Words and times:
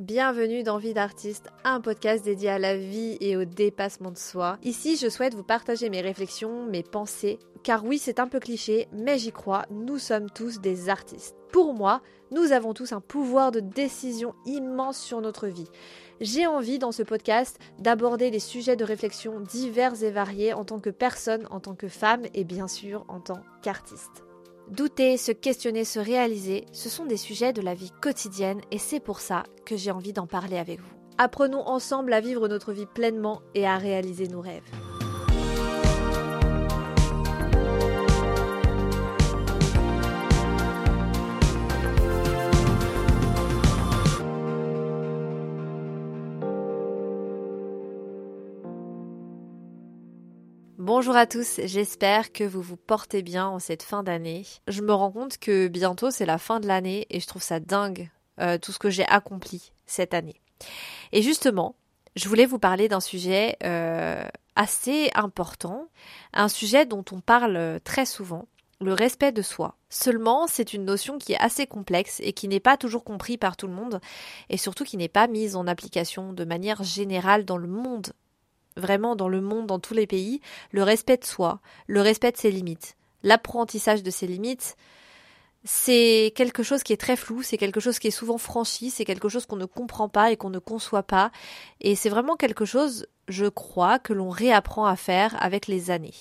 Bienvenue 0.00 0.64
dans 0.64 0.78
Vie 0.78 0.92
d'artiste, 0.92 1.50
un 1.62 1.80
podcast 1.80 2.24
dédié 2.24 2.48
à 2.48 2.58
la 2.58 2.76
vie 2.76 3.16
et 3.20 3.36
au 3.36 3.44
dépassement 3.44 4.10
de 4.10 4.18
soi. 4.18 4.58
Ici, 4.64 4.96
je 4.96 5.08
souhaite 5.08 5.36
vous 5.36 5.44
partager 5.44 5.88
mes 5.88 6.00
réflexions, 6.00 6.66
mes 6.66 6.82
pensées, 6.82 7.38
car 7.62 7.84
oui, 7.84 7.98
c'est 7.98 8.18
un 8.18 8.26
peu 8.26 8.40
cliché, 8.40 8.88
mais 8.92 9.18
j'y 9.18 9.30
crois, 9.30 9.66
nous 9.70 9.98
sommes 9.98 10.28
tous 10.30 10.60
des 10.60 10.88
artistes. 10.88 11.36
Pour 11.52 11.74
moi, 11.74 12.02
nous 12.32 12.50
avons 12.50 12.74
tous 12.74 12.92
un 12.92 13.00
pouvoir 13.00 13.52
de 13.52 13.60
décision 13.60 14.34
immense 14.46 14.98
sur 14.98 15.20
notre 15.20 15.46
vie. 15.46 15.68
J'ai 16.20 16.48
envie 16.48 16.80
dans 16.80 16.90
ce 16.90 17.04
podcast 17.04 17.60
d'aborder 17.78 18.32
des 18.32 18.40
sujets 18.40 18.74
de 18.74 18.84
réflexion 18.84 19.38
divers 19.38 20.02
et 20.02 20.10
variés 20.10 20.54
en 20.54 20.64
tant 20.64 20.80
que 20.80 20.90
personne, 20.90 21.46
en 21.52 21.60
tant 21.60 21.76
que 21.76 21.86
femme 21.86 22.22
et 22.34 22.42
bien 22.42 22.66
sûr 22.66 23.04
en 23.06 23.20
tant 23.20 23.42
qu'artiste. 23.62 24.24
Douter, 24.70 25.18
se 25.18 25.30
questionner, 25.30 25.84
se 25.84 25.98
réaliser, 25.98 26.64
ce 26.72 26.88
sont 26.88 27.04
des 27.04 27.18
sujets 27.18 27.52
de 27.52 27.60
la 27.60 27.74
vie 27.74 27.92
quotidienne 28.00 28.62
et 28.70 28.78
c'est 28.78 29.00
pour 29.00 29.20
ça 29.20 29.44
que 29.66 29.76
j'ai 29.76 29.90
envie 29.90 30.14
d'en 30.14 30.26
parler 30.26 30.56
avec 30.56 30.80
vous. 30.80 30.94
Apprenons 31.18 31.68
ensemble 31.68 32.12
à 32.12 32.20
vivre 32.20 32.48
notre 32.48 32.72
vie 32.72 32.86
pleinement 32.86 33.42
et 33.54 33.66
à 33.66 33.76
réaliser 33.76 34.26
nos 34.26 34.40
rêves. 34.40 34.64
Bonjour 50.86 51.16
à 51.16 51.26
tous, 51.26 51.60
j'espère 51.64 52.30
que 52.30 52.44
vous 52.44 52.60
vous 52.60 52.76
portez 52.76 53.22
bien 53.22 53.46
en 53.46 53.58
cette 53.58 53.82
fin 53.82 54.02
d'année. 54.02 54.44
Je 54.68 54.82
me 54.82 54.92
rends 54.92 55.10
compte 55.10 55.38
que 55.38 55.66
bientôt 55.66 56.10
c'est 56.10 56.26
la 56.26 56.36
fin 56.36 56.60
de 56.60 56.66
l'année 56.66 57.06
et 57.08 57.20
je 57.20 57.26
trouve 57.26 57.42
ça 57.42 57.58
dingue 57.58 58.10
euh, 58.38 58.58
tout 58.58 58.70
ce 58.70 58.78
que 58.78 58.90
j'ai 58.90 59.06
accompli 59.06 59.72
cette 59.86 60.12
année. 60.12 60.42
Et 61.12 61.22
justement, 61.22 61.74
je 62.16 62.28
voulais 62.28 62.44
vous 62.44 62.58
parler 62.58 62.88
d'un 62.88 63.00
sujet 63.00 63.56
euh, 63.64 64.26
assez 64.56 65.10
important, 65.14 65.88
un 66.34 66.48
sujet 66.48 66.84
dont 66.84 67.04
on 67.12 67.20
parle 67.20 67.80
très 67.82 68.04
souvent, 68.04 68.46
le 68.78 68.92
respect 68.92 69.32
de 69.32 69.40
soi. 69.40 69.76
Seulement, 69.88 70.46
c'est 70.46 70.74
une 70.74 70.84
notion 70.84 71.16
qui 71.16 71.32
est 71.32 71.40
assez 71.40 71.66
complexe 71.66 72.20
et 72.22 72.34
qui 72.34 72.46
n'est 72.46 72.60
pas 72.60 72.76
toujours 72.76 73.04
compris 73.04 73.38
par 73.38 73.56
tout 73.56 73.68
le 73.68 73.72
monde 73.72 74.02
et 74.50 74.58
surtout 74.58 74.84
qui 74.84 74.98
n'est 74.98 75.08
pas 75.08 75.28
mise 75.28 75.56
en 75.56 75.66
application 75.66 76.34
de 76.34 76.44
manière 76.44 76.82
générale 76.82 77.46
dans 77.46 77.56
le 77.56 77.68
monde 77.68 78.12
vraiment 78.76 79.16
dans 79.16 79.28
le 79.28 79.40
monde, 79.40 79.66
dans 79.66 79.78
tous 79.78 79.94
les 79.94 80.06
pays, 80.06 80.40
le 80.70 80.82
respect 80.82 81.16
de 81.16 81.24
soi, 81.24 81.60
le 81.86 82.00
respect 82.00 82.32
de 82.32 82.36
ses 82.36 82.50
limites, 82.50 82.96
l'apprentissage 83.22 84.02
de 84.02 84.10
ses 84.10 84.26
limites, 84.26 84.76
c'est 85.64 86.32
quelque 86.36 86.62
chose 86.62 86.82
qui 86.82 86.92
est 86.92 87.00
très 87.00 87.16
flou, 87.16 87.42
c'est 87.42 87.56
quelque 87.56 87.80
chose 87.80 87.98
qui 87.98 88.08
est 88.08 88.12
souvent 88.12 88.38
franchi, 88.38 88.90
c'est 88.90 89.06
quelque 89.06 89.30
chose 89.30 89.46
qu'on 89.46 89.56
ne 89.56 89.64
comprend 89.64 90.08
pas 90.08 90.30
et 90.30 90.36
qu'on 90.36 90.50
ne 90.50 90.58
conçoit 90.58 91.02
pas, 91.02 91.30
et 91.80 91.94
c'est 91.94 92.10
vraiment 92.10 92.36
quelque 92.36 92.64
chose, 92.66 93.06
je 93.28 93.46
crois, 93.46 93.98
que 93.98 94.12
l'on 94.12 94.28
réapprend 94.28 94.86
à 94.86 94.96
faire 94.96 95.42
avec 95.42 95.66
les 95.66 95.90
années 95.90 96.14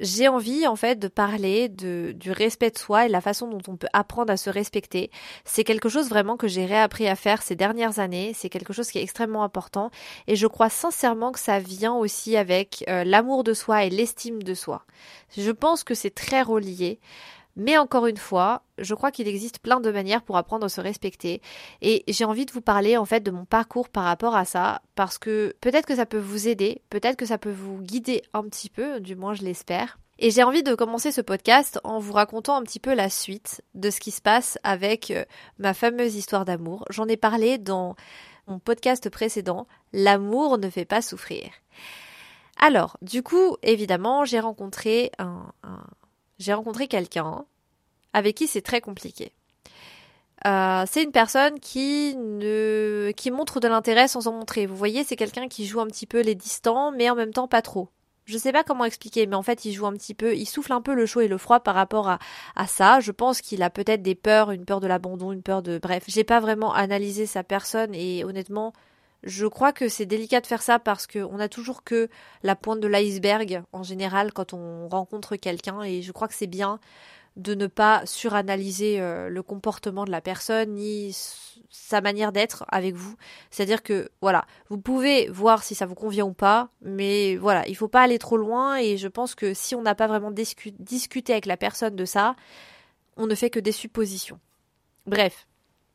j'ai 0.00 0.28
envie 0.28 0.66
en 0.66 0.76
fait 0.76 0.98
de 0.98 1.08
parler 1.08 1.68
de, 1.68 2.12
du 2.16 2.32
respect 2.32 2.70
de 2.70 2.78
soi 2.78 3.06
et 3.06 3.08
la 3.08 3.20
façon 3.20 3.48
dont 3.48 3.62
on 3.68 3.76
peut 3.76 3.88
apprendre 3.92 4.32
à 4.32 4.36
se 4.36 4.50
respecter. 4.50 5.10
C'est 5.44 5.64
quelque 5.64 5.88
chose 5.88 6.08
vraiment 6.08 6.36
que 6.36 6.48
j'ai 6.48 6.66
réappris 6.66 7.06
à 7.08 7.14
faire 7.14 7.42
ces 7.42 7.56
dernières 7.56 7.98
années. 7.98 8.32
C'est 8.34 8.48
quelque 8.48 8.72
chose 8.72 8.90
qui 8.90 8.98
est 8.98 9.02
extrêmement 9.02 9.44
important 9.44 9.90
et 10.26 10.36
je 10.36 10.46
crois 10.46 10.70
sincèrement 10.70 11.32
que 11.32 11.38
ça 11.38 11.58
vient 11.58 11.94
aussi 11.94 12.36
avec 12.36 12.84
euh, 12.88 13.04
l'amour 13.04 13.44
de 13.44 13.54
soi 13.54 13.84
et 13.84 13.90
l'estime 13.90 14.42
de 14.42 14.54
soi. 14.54 14.84
Je 15.36 15.50
pense 15.50 15.84
que 15.84 15.94
c'est 15.94 16.14
très 16.14 16.42
relié. 16.42 16.98
Mais 17.56 17.76
encore 17.76 18.06
une 18.06 18.16
fois, 18.16 18.62
je 18.78 18.94
crois 18.94 19.10
qu'il 19.10 19.28
existe 19.28 19.58
plein 19.58 19.80
de 19.80 19.90
manières 19.90 20.22
pour 20.22 20.36
apprendre 20.36 20.64
à 20.64 20.68
se 20.68 20.80
respecter. 20.80 21.42
Et 21.82 22.04
j'ai 22.08 22.24
envie 22.24 22.46
de 22.46 22.52
vous 22.52 22.60
parler 22.60 22.96
en 22.96 23.04
fait 23.04 23.20
de 23.20 23.30
mon 23.30 23.44
parcours 23.44 23.88
par 23.88 24.04
rapport 24.04 24.34
à 24.34 24.44
ça, 24.44 24.82
parce 24.94 25.18
que 25.18 25.54
peut-être 25.60 25.86
que 25.86 25.96
ça 25.96 26.06
peut 26.06 26.18
vous 26.18 26.48
aider, 26.48 26.82
peut-être 26.90 27.16
que 27.16 27.26
ça 27.26 27.38
peut 27.38 27.52
vous 27.52 27.78
guider 27.80 28.22
un 28.32 28.42
petit 28.44 28.70
peu, 28.70 29.00
du 29.00 29.16
moins 29.16 29.34
je 29.34 29.42
l'espère. 29.42 29.98
Et 30.18 30.30
j'ai 30.30 30.44
envie 30.44 30.62
de 30.62 30.74
commencer 30.74 31.10
ce 31.10 31.20
podcast 31.20 31.80
en 31.84 31.98
vous 31.98 32.12
racontant 32.12 32.56
un 32.56 32.62
petit 32.62 32.78
peu 32.78 32.94
la 32.94 33.10
suite 33.10 33.62
de 33.74 33.90
ce 33.90 33.98
qui 33.98 34.12
se 34.12 34.22
passe 34.22 34.58
avec 34.62 35.10
euh, 35.10 35.24
ma 35.58 35.74
fameuse 35.74 36.14
histoire 36.14 36.44
d'amour. 36.44 36.84
J'en 36.90 37.08
ai 37.08 37.16
parlé 37.16 37.58
dans 37.58 37.96
mon 38.46 38.58
podcast 38.58 39.10
précédent, 39.10 39.66
L'amour 39.92 40.58
ne 40.58 40.70
fait 40.70 40.84
pas 40.84 41.02
souffrir. 41.02 41.50
Alors, 42.58 42.96
du 43.02 43.22
coup, 43.22 43.56
évidemment, 43.62 44.24
j'ai 44.24 44.40
rencontré 44.40 45.10
un, 45.18 45.52
un 45.62 45.84
j'ai 46.38 46.52
rencontré 46.52 46.88
quelqu'un 46.88 47.44
avec 48.12 48.36
qui 48.36 48.46
c'est 48.46 48.62
très 48.62 48.80
compliqué. 48.80 49.32
Euh, 50.44 50.84
c'est 50.88 51.04
une 51.04 51.12
personne 51.12 51.60
qui 51.60 52.16
ne 52.16 53.12
qui 53.16 53.30
montre 53.30 53.60
de 53.60 53.68
l'intérêt 53.68 54.08
sans 54.08 54.26
en 54.26 54.32
montrer. 54.32 54.66
Vous 54.66 54.76
voyez, 54.76 55.04
c'est 55.04 55.16
quelqu'un 55.16 55.48
qui 55.48 55.66
joue 55.66 55.80
un 55.80 55.86
petit 55.86 56.06
peu 56.06 56.20
les 56.20 56.34
distants, 56.34 56.90
mais 56.90 57.08
en 57.10 57.14
même 57.14 57.32
temps 57.32 57.48
pas 57.48 57.62
trop. 57.62 57.90
Je 58.24 58.38
sais 58.38 58.52
pas 58.52 58.62
comment 58.64 58.84
expliquer, 58.84 59.26
mais 59.26 59.34
en 59.34 59.42
fait, 59.42 59.64
il 59.64 59.72
joue 59.72 59.86
un 59.86 59.92
petit 59.92 60.14
peu, 60.14 60.36
il 60.36 60.46
souffle 60.46 60.72
un 60.72 60.80
peu 60.80 60.94
le 60.94 61.06
chaud 61.06 61.20
et 61.20 61.28
le 61.28 61.38
froid 61.38 61.60
par 61.60 61.74
rapport 61.74 62.08
à, 62.08 62.18
à 62.54 62.66
ça. 62.66 63.00
Je 63.00 63.10
pense 63.10 63.40
qu'il 63.40 63.62
a 63.62 63.70
peut-être 63.70 64.02
des 64.02 64.14
peurs, 64.14 64.52
une 64.52 64.64
peur 64.64 64.80
de 64.80 64.86
l'abandon, 64.86 65.32
une 65.32 65.42
peur 65.42 65.62
de, 65.62 65.78
bref, 65.78 66.04
j'ai 66.06 66.24
pas 66.24 66.40
vraiment 66.40 66.72
analysé 66.72 67.26
sa 67.26 67.42
personne 67.42 67.94
et 67.94 68.24
honnêtement, 68.24 68.72
je 69.22 69.46
crois 69.46 69.72
que 69.72 69.88
c'est 69.88 70.06
délicat 70.06 70.40
de 70.40 70.46
faire 70.46 70.62
ça 70.62 70.78
parce 70.78 71.06
qu'on 71.06 71.38
a 71.38 71.48
toujours 71.48 71.84
que 71.84 72.08
la 72.42 72.56
pointe 72.56 72.80
de 72.80 72.88
l'iceberg 72.88 73.62
en 73.72 73.82
général 73.82 74.32
quand 74.32 74.52
on 74.52 74.88
rencontre 74.88 75.36
quelqu'un 75.36 75.82
et 75.82 76.02
je 76.02 76.12
crois 76.12 76.28
que 76.28 76.34
c'est 76.34 76.46
bien 76.46 76.80
de 77.36 77.54
ne 77.54 77.66
pas 77.66 78.04
suranalyser 78.04 79.00
euh, 79.00 79.28
le 79.28 79.42
comportement 79.42 80.04
de 80.04 80.10
la 80.10 80.20
personne 80.20 80.74
ni 80.74 81.16
sa 81.70 82.02
manière 82.02 82.30
d'être 82.30 82.64
avec 82.68 82.94
vous. 82.94 83.16
C'est-à-dire 83.50 83.82
que 83.82 84.10
voilà, 84.20 84.44
vous 84.68 84.76
pouvez 84.76 85.28
voir 85.28 85.62
si 85.62 85.74
ça 85.74 85.86
vous 85.86 85.94
convient 85.94 86.26
ou 86.26 86.34
pas, 86.34 86.68
mais 86.82 87.36
voilà, 87.36 87.66
il 87.68 87.76
faut 87.76 87.88
pas 87.88 88.02
aller 88.02 88.18
trop 88.18 88.36
loin 88.36 88.76
et 88.76 88.98
je 88.98 89.08
pense 89.08 89.34
que 89.34 89.54
si 89.54 89.74
on 89.74 89.82
n'a 89.82 89.94
pas 89.94 90.08
vraiment 90.08 90.30
discuté 90.30 91.32
avec 91.32 91.46
la 91.46 91.56
personne 91.56 91.96
de 91.96 92.04
ça, 92.04 92.36
on 93.16 93.26
ne 93.26 93.34
fait 93.34 93.50
que 93.50 93.60
des 93.60 93.72
suppositions. 93.72 94.38
Bref. 95.06 95.46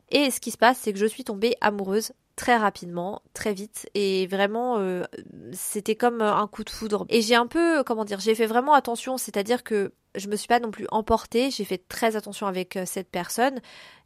Et 0.09 0.31
ce 0.31 0.39
qui 0.39 0.51
se 0.51 0.57
passe, 0.57 0.79
c'est 0.79 0.93
que 0.93 0.99
je 0.99 1.05
suis 1.05 1.23
tombée 1.23 1.55
amoureuse 1.61 2.13
très 2.37 2.55
rapidement, 2.55 3.21
très 3.33 3.53
vite, 3.53 3.89
et 3.95 4.27
vraiment, 4.27 4.77
euh, 4.77 5.03
c'était 5.51 5.95
comme 5.95 6.21
un 6.21 6.47
coup 6.47 6.63
de 6.63 6.69
foudre. 6.69 7.05
Et 7.09 7.21
j'ai 7.21 7.35
un 7.35 7.47
peu, 7.47 7.83
comment 7.83 8.05
dire, 8.05 8.21
j'ai 8.21 8.35
fait 8.35 8.45
vraiment 8.45 8.73
attention, 8.73 9.17
c'est-à-dire 9.17 9.63
que 9.63 9.91
je 10.17 10.28
me 10.28 10.35
suis 10.35 10.47
pas 10.47 10.59
non 10.59 10.72
plus 10.72 10.88
emportée, 10.91 11.51
j'ai 11.51 11.63
fait 11.63 11.81
très 11.88 12.16
attention 12.16 12.47
avec 12.47 12.75
euh, 12.75 12.83
cette 12.85 13.09
personne. 13.09 13.59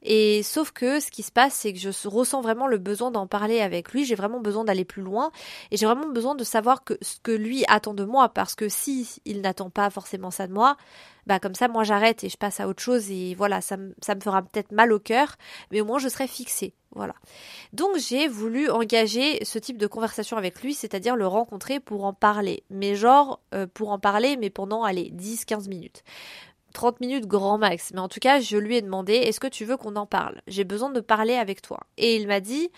Et 0.03 0.41
sauf 0.43 0.71
que 0.71 0.99
ce 0.99 1.11
qui 1.11 1.23
se 1.23 1.31
passe, 1.31 1.53
c'est 1.53 1.73
que 1.73 1.79
je 1.79 1.89
ressens 2.07 2.41
vraiment 2.41 2.67
le 2.67 2.77
besoin 2.77 3.11
d'en 3.11 3.27
parler 3.27 3.61
avec 3.61 3.91
lui. 3.91 4.03
J'ai 4.03 4.15
vraiment 4.15 4.39
besoin 4.39 4.63
d'aller 4.63 4.85
plus 4.85 5.03
loin 5.03 5.31
et 5.69 5.77
j'ai 5.77 5.85
vraiment 5.85 6.09
besoin 6.09 6.35
de 6.35 6.43
savoir 6.43 6.83
ce 7.01 7.19
que 7.21 7.31
lui 7.31 7.63
attend 7.67 7.93
de 7.93 8.03
moi, 8.03 8.29
parce 8.29 8.55
que 8.55 8.67
si 8.67 9.21
il 9.25 9.41
n'attend 9.41 9.69
pas 9.69 9.89
forcément 9.89 10.31
ça 10.31 10.47
de 10.47 10.53
moi, 10.53 10.75
bah 11.27 11.39
comme 11.39 11.55
ça, 11.55 11.67
moi 11.67 11.83
j'arrête 11.83 12.23
et 12.23 12.29
je 12.29 12.37
passe 12.37 12.59
à 12.59 12.67
autre 12.67 12.81
chose 12.81 13.11
et 13.11 13.35
voilà, 13.35 13.61
ça, 13.61 13.77
ça 14.01 14.15
me 14.15 14.21
fera 14.21 14.41
peut-être 14.41 14.71
mal 14.71 14.91
au 14.91 14.99
cœur, 14.99 15.35
mais 15.71 15.81
au 15.81 15.85
moins 15.85 15.99
je 15.99 16.09
serai 16.09 16.27
fixée. 16.27 16.73
Voilà. 16.93 17.13
Donc 17.71 17.97
j'ai 17.97 18.27
voulu 18.27 18.69
engager 18.69 19.43
ce 19.45 19.57
type 19.59 19.77
de 19.77 19.87
conversation 19.87 20.35
avec 20.35 20.61
lui, 20.61 20.73
c'est-à-dire 20.73 21.15
le 21.15 21.25
rencontrer 21.25 21.79
pour 21.79 22.03
en 22.03 22.13
parler. 22.13 22.63
Mais 22.69 22.95
genre, 22.95 23.39
euh, 23.53 23.65
pour 23.65 23.91
en 23.91 23.99
parler, 23.99 24.35
mais 24.35 24.49
pendant, 24.49 24.83
allez, 24.83 25.09
10-15 25.11 25.69
minutes. 25.69 26.00
30 26.73 27.01
minutes 27.01 27.27
grand 27.27 27.57
max. 27.57 27.91
Mais 27.93 27.99
en 27.99 28.07
tout 28.07 28.19
cas, 28.19 28.39
je 28.39 28.57
lui 28.57 28.77
ai 28.77 28.81
demandé, 28.81 29.13
est-ce 29.13 29.39
que 29.39 29.47
tu 29.47 29.65
veux 29.65 29.77
qu'on 29.77 29.95
en 29.95 30.05
parle? 30.05 30.41
J'ai 30.47 30.63
besoin 30.63 30.89
de 30.89 30.99
parler 30.99 31.35
avec 31.35 31.61
toi. 31.61 31.81
Et 31.97 32.15
il 32.15 32.27
m'a 32.27 32.39
dit, 32.39 32.69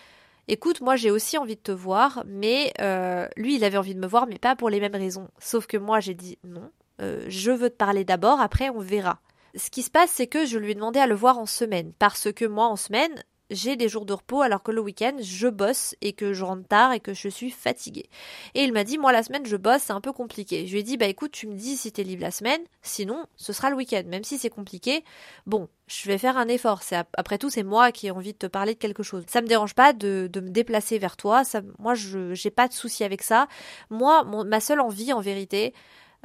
écoute, 0.48 0.82
moi 0.82 0.96
j'ai 0.96 1.12
aussi 1.12 1.38
envie 1.38 1.56
de 1.56 1.62
te 1.62 1.72
voir, 1.72 2.24
mais 2.26 2.74
euh, 2.82 3.28
lui 3.38 3.56
il 3.56 3.64
avait 3.64 3.78
envie 3.78 3.96
de 3.96 4.00
me 4.00 4.08
voir, 4.08 4.28
mais 4.28 4.40
pas 4.40 4.56
pour 4.56 4.70
les 4.70 4.80
mêmes 4.80 4.96
raisons. 4.96 5.28
Sauf 5.40 5.68
que 5.68 5.78
moi 5.78 6.00
j'ai 6.00 6.14
dit 6.14 6.38
non, 6.44 6.72
euh, 7.02 7.24
je 7.28 7.52
veux 7.52 7.70
te 7.70 7.76
parler 7.76 8.04
d'abord, 8.04 8.42
après 8.42 8.70
on 8.70 8.80
verra. 8.80 9.20
Ce 9.56 9.70
qui 9.70 9.84
se 9.84 9.92
passe, 9.92 10.10
c'est 10.12 10.28
que 10.28 10.46
je 10.46 10.58
lui 10.58 10.72
ai 10.72 10.76
demandé 10.76 11.00
à 11.00 11.08
le 11.08 11.16
voir 11.16 11.38
en 11.38 11.46
semaine, 11.46 11.94
parce 12.00 12.32
que 12.32 12.46
moi 12.46 12.68
en 12.68 12.76
semaine, 12.76 13.24
j'ai 13.54 13.76
des 13.76 13.88
jours 13.88 14.06
de 14.06 14.14
repos 14.14 14.42
alors 14.42 14.64
que 14.64 14.72
le 14.72 14.82
week-end 14.82 15.16
je 15.22 15.48
bosse 15.48 15.96
et 16.02 16.14
que 16.14 16.34
je 16.34 16.44
rentre 16.44 16.68
tard 16.68 16.94
et 16.94 17.00
que 17.00 17.14
je 17.14 17.30
suis 17.30 17.52
fatiguée. 17.52 18.10
Et 18.56 18.64
il 18.64 18.74
m'a 18.74 18.84
dit 18.84 18.98
moi 18.98 19.12
la 19.12 19.24
semaine 19.24 19.46
je 19.46 19.56
bosse 19.56 19.84
c'est 19.84 19.94
un 19.94 20.02
peu 20.02 20.12
compliqué. 20.12 20.68
Je 20.68 20.74
lui 20.74 20.80
ai 20.80 20.84
dit 20.84 20.98
bah 20.98 21.06
écoute 21.06 21.32
tu 21.32 21.48
me 21.48 21.56
dis 21.56 21.78
si 21.78 21.92
t'es 21.92 22.04
libre 22.04 22.24
la 22.24 22.32
semaine, 22.32 22.62
sinon 22.82 23.26
ce 23.36 23.54
sera 23.54 23.70
le 23.70 23.76
week-end. 23.76 24.04
Même 24.08 24.24
si 24.24 24.38
c'est 24.38 24.50
compliqué, 24.50 25.04
bon 25.46 25.70
je 25.88 26.08
vais 26.08 26.18
faire 26.18 26.38
un 26.38 26.48
effort. 26.48 26.84
C'est 26.84 26.96
après 26.96 27.38
tout 27.38 27.50
c'est 27.50 27.64
moi 27.64 27.92
qui 27.92 28.08
ai 28.08 28.12
envie 28.12 28.34
de 28.34 28.38
te 28.38 28.48
parler 28.48 28.74
de 28.74 28.80
quelque 28.80 29.04
chose. 29.04 29.24
Ça 29.28 29.42
me 29.42 29.48
dérange 29.48 29.76
pas 29.76 29.94
de, 29.94 30.30
de 30.32 30.40
me 30.40 30.50
déplacer 30.50 30.98
vers 31.00 31.18
toi. 31.18 31.44
Ça, 31.44 31.62
moi 31.80 31.94
je 31.94 32.34
j'ai 32.34 32.52
pas 32.52 32.68
de 32.68 32.74
souci 32.74 33.04
avec 33.04 33.22
ça. 33.22 33.48
Moi 33.90 34.24
ma 34.24 34.60
seule 34.60 34.80
envie 34.80 35.14
en 35.14 35.22
vérité 35.22 35.74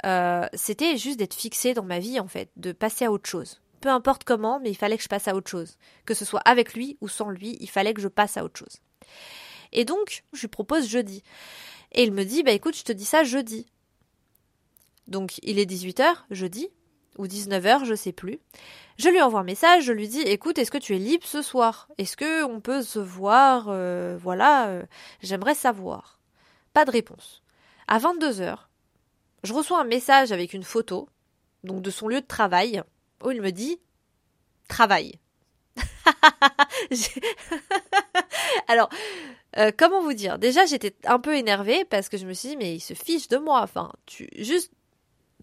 euh, 0.05 0.45
c'était 0.53 0.97
juste 0.97 1.19
d'être 1.19 1.33
fixée 1.33 1.73
dans 1.73 1.83
ma 1.83 1.99
vie 1.99 2.19
en 2.19 2.27
fait, 2.27 2.49
de 2.55 2.71
passer 2.71 3.05
à 3.05 3.11
autre 3.11 3.29
chose 3.29 3.61
peu 3.79 3.89
importe 3.89 4.23
comment, 4.23 4.59
mais 4.59 4.69
il 4.69 4.77
fallait 4.77 4.97
que 4.97 5.03
je 5.03 5.09
passe 5.09 5.27
à 5.27 5.35
autre 5.35 5.49
chose. 5.49 5.77
Que 6.05 6.13
ce 6.13 6.25
soit 6.25 6.41
avec 6.41 6.73
lui 6.73 6.97
ou 7.01 7.07
sans 7.07 7.29
lui, 7.29 7.57
il 7.59 7.69
fallait 7.69 7.93
que 7.93 8.01
je 8.01 8.07
passe 8.07 8.37
à 8.37 8.43
autre 8.43 8.59
chose. 8.59 8.77
Et 9.71 9.85
donc, 9.85 10.23
je 10.33 10.41
lui 10.41 10.47
propose 10.47 10.87
jeudi. 10.87 11.23
Et 11.91 12.03
il 12.03 12.11
me 12.11 12.23
dit, 12.23 12.43
bah 12.43 12.51
écoute, 12.51 12.75
je 12.75 12.83
te 12.83 12.91
dis 12.91 13.05
ça 13.05 13.23
jeudi. 13.23 13.65
Donc, 15.07 15.39
il 15.41 15.59
est 15.59 15.69
18h, 15.69 16.05
jeudi. 16.29 16.69
ou 17.17 17.25
19h, 17.25 17.85
je 17.85 17.95
sais 17.95 18.11
plus. 18.11 18.39
Je 18.97 19.09
lui 19.09 19.21
envoie 19.21 19.39
un 19.39 19.43
message, 19.43 19.85
je 19.85 19.93
lui 19.93 20.07
dis 20.07 20.21
écoute, 20.21 20.57
est-ce 20.57 20.71
que 20.71 20.77
tu 20.77 20.95
es 20.95 20.99
libre 20.99 21.25
ce 21.25 21.41
soir? 21.41 21.87
Est-ce 21.97 22.17
que 22.17 22.43
on 22.43 22.59
peut 22.59 22.81
se 22.81 22.99
voir 22.99 23.67
euh, 23.69 24.17
Voilà, 24.21 24.67
euh, 24.67 24.83
j'aimerais 25.21 25.55
savoir. 25.55 26.19
Pas 26.73 26.85
de 26.85 26.91
réponse. 26.91 27.41
À 27.87 27.97
22h, 27.97 28.57
je 29.43 29.53
reçois 29.53 29.81
un 29.81 29.85
message 29.85 30.31
avec 30.31 30.53
une 30.53 30.63
photo, 30.63 31.09
donc 31.63 31.81
de 31.81 31.89
son 31.91 32.07
lieu 32.07 32.21
de 32.21 32.27
travail, 32.27 32.83
où 33.23 33.31
il 33.31 33.41
me 33.41 33.51
dit 33.51 33.79
travail. 34.67 35.19
Alors, 38.67 38.89
euh, 39.57 39.71
comment 39.77 40.01
vous 40.01 40.13
dire? 40.13 40.39
Déjà, 40.39 40.65
j'étais 40.65 40.95
un 41.05 41.19
peu 41.19 41.35
énervée 41.35 41.85
parce 41.85 42.09
que 42.09 42.17
je 42.17 42.25
me 42.25 42.33
suis 42.33 42.49
dit, 42.49 42.57
mais 42.57 42.75
il 42.75 42.79
se 42.79 42.93
fiche 42.93 43.27
de 43.27 43.37
moi. 43.37 43.61
Enfin, 43.61 43.91
tu 44.05 44.29
juste 44.37 44.71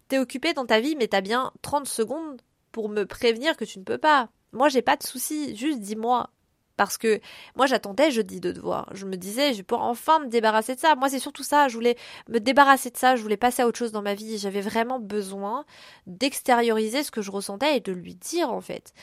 t'es 0.07 0.19
occupé 0.19 0.53
dans 0.53 0.65
ta 0.65 0.79
vie, 0.79 0.95
mais 0.95 1.07
t'as 1.07 1.21
bien 1.21 1.51
30 1.61 1.87
secondes 1.87 2.41
pour 2.71 2.89
me 2.89 3.05
prévenir 3.05 3.57
que 3.57 3.65
tu 3.65 3.79
ne 3.79 3.83
peux 3.83 3.97
pas. 3.97 4.29
Moi, 4.53 4.69
j'ai 4.69 4.81
pas 4.81 4.95
de 4.95 5.03
souci, 5.03 5.55
juste 5.55 5.79
dis-moi. 5.79 6.29
Parce 6.77 6.97
que 6.97 7.19
moi, 7.55 7.65
j'attendais 7.65 8.11
jeudi 8.11 8.39
de 8.39 8.51
te 8.51 8.59
voir. 8.59 8.87
Je 8.93 9.05
me 9.05 9.17
disais, 9.17 9.53
je 9.53 9.63
peux 9.63 9.75
enfin 9.75 10.19
me 10.19 10.27
débarrasser 10.27 10.75
de 10.75 10.79
ça. 10.79 10.95
Moi, 10.95 11.09
c'est 11.09 11.19
surtout 11.19 11.43
ça. 11.43 11.67
Je 11.67 11.73
voulais 11.73 11.97
me 12.29 12.39
débarrasser 12.39 12.91
de 12.91 12.97
ça. 12.97 13.15
Je 13.15 13.21
voulais 13.21 13.37
passer 13.37 13.63
à 13.63 13.67
autre 13.67 13.77
chose 13.77 13.91
dans 13.91 14.03
ma 14.03 14.13
vie. 14.13 14.37
J'avais 14.37 14.61
vraiment 14.61 14.99
besoin 14.99 15.65
d'extérioriser 16.05 17.03
ce 17.03 17.11
que 17.11 17.21
je 17.21 17.31
ressentais 17.31 17.77
et 17.77 17.79
de 17.79 17.91
lui 17.91 18.15
dire, 18.15 18.51
en 18.51 18.61
fait. 18.61 18.93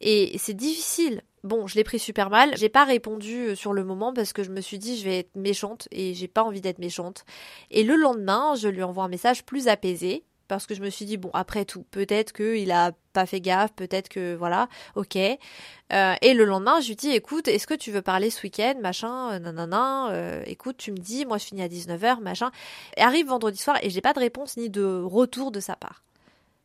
Et 0.00 0.36
c'est 0.38 0.54
difficile. 0.54 1.22
Bon, 1.44 1.66
je 1.66 1.76
l'ai 1.76 1.84
pris 1.84 1.98
super 1.98 2.30
mal. 2.30 2.56
J'ai 2.56 2.68
pas 2.68 2.84
répondu 2.84 3.54
sur 3.56 3.72
le 3.72 3.84
moment 3.84 4.12
parce 4.12 4.32
que 4.32 4.42
je 4.42 4.50
me 4.50 4.60
suis 4.60 4.78
dit 4.78 4.96
je 4.96 5.04
vais 5.04 5.20
être 5.20 5.36
méchante 5.36 5.88
et 5.90 6.14
j'ai 6.14 6.28
pas 6.28 6.42
envie 6.42 6.60
d'être 6.60 6.78
méchante. 6.78 7.24
Et 7.70 7.84
le 7.84 7.94
lendemain, 7.96 8.54
je 8.54 8.68
lui 8.68 8.82
envoie 8.82 9.04
un 9.04 9.08
message 9.08 9.44
plus 9.44 9.68
apaisé 9.68 10.24
parce 10.52 10.66
que 10.66 10.74
je 10.74 10.82
me 10.82 10.90
suis 10.90 11.06
dit 11.06 11.16
bon 11.16 11.30
après 11.32 11.64
tout 11.64 11.84
peut-être 11.90 12.32
qu'il 12.34 12.70
a 12.72 12.92
pas 13.14 13.24
fait 13.24 13.40
gaffe 13.40 13.72
peut-être 13.72 14.10
que 14.10 14.34
voilà 14.34 14.68
ok. 14.96 15.16
Euh, 15.16 16.14
et 16.20 16.34
le 16.34 16.44
lendemain 16.44 16.80
je 16.80 16.88
lui 16.88 16.96
dis 16.96 17.10
écoute 17.10 17.48
est-ce 17.48 17.66
que 17.66 17.72
tu 17.72 17.90
veux 17.90 18.02
parler 18.02 18.28
ce 18.28 18.42
week-end 18.42 18.74
machin 18.82 19.32
euh, 19.32 19.38
nanana 19.38 20.10
euh, 20.10 20.42
écoute 20.44 20.76
tu 20.76 20.92
me 20.92 20.98
dis 20.98 21.24
moi 21.24 21.38
je 21.38 21.46
finis 21.46 21.62
à 21.62 21.68
19h 21.68 22.20
machin. 22.20 22.50
Et 22.98 23.00
arrive 23.00 23.28
vendredi 23.28 23.56
soir 23.56 23.78
et 23.82 23.88
j'ai 23.88 24.02
pas 24.02 24.12
de 24.12 24.18
réponse 24.18 24.58
ni 24.58 24.68
de 24.68 25.02
retour 25.02 25.52
de 25.52 25.60
sa 25.60 25.74
part. 25.74 26.02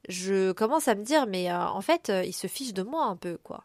Je 0.10 0.52
commence 0.52 0.90
à 0.90 0.96
me 0.96 1.04
dire 1.04 1.26
mais 1.26 1.50
en 1.54 1.82
fait 1.82 2.12
il 2.26 2.34
se 2.34 2.48
fiche 2.48 2.74
de 2.74 2.84
moi 2.84 3.06
un 3.06 3.16
peu 3.16 3.38
quoi. 3.42 3.64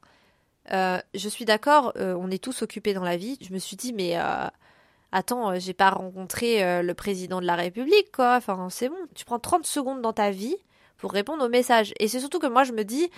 Je 0.70 1.28
suis 1.28 1.44
d'accord 1.44 1.92
on 1.96 2.30
est 2.30 2.42
tous 2.42 2.62
occupés 2.62 2.94
dans 2.94 3.04
la 3.04 3.16
vie. 3.16 3.38
Je 3.40 3.52
me 3.52 3.58
suis 3.58 3.76
dit 3.76 3.92
mais 3.92 4.16
attends, 5.12 5.50
euh, 5.50 5.56
j'ai 5.58 5.74
pas 5.74 5.90
rencontré 5.90 6.64
euh, 6.64 6.82
le 6.82 6.94
président 6.94 7.40
de 7.40 7.46
la 7.46 7.54
République, 7.54 8.10
quoi. 8.12 8.36
Enfin, 8.36 8.68
c'est 8.70 8.88
bon. 8.88 8.96
Tu 9.14 9.24
prends 9.24 9.38
30 9.38 9.66
secondes 9.66 10.02
dans 10.02 10.12
ta 10.12 10.30
vie 10.30 10.56
pour 10.98 11.12
répondre 11.12 11.44
aux 11.44 11.48
messages. 11.48 11.92
Et 12.00 12.08
c'est 12.08 12.20
surtout 12.20 12.38
que 12.38 12.46
moi, 12.46 12.64
je 12.64 12.72
me 12.72 12.84
dis, 12.84 13.08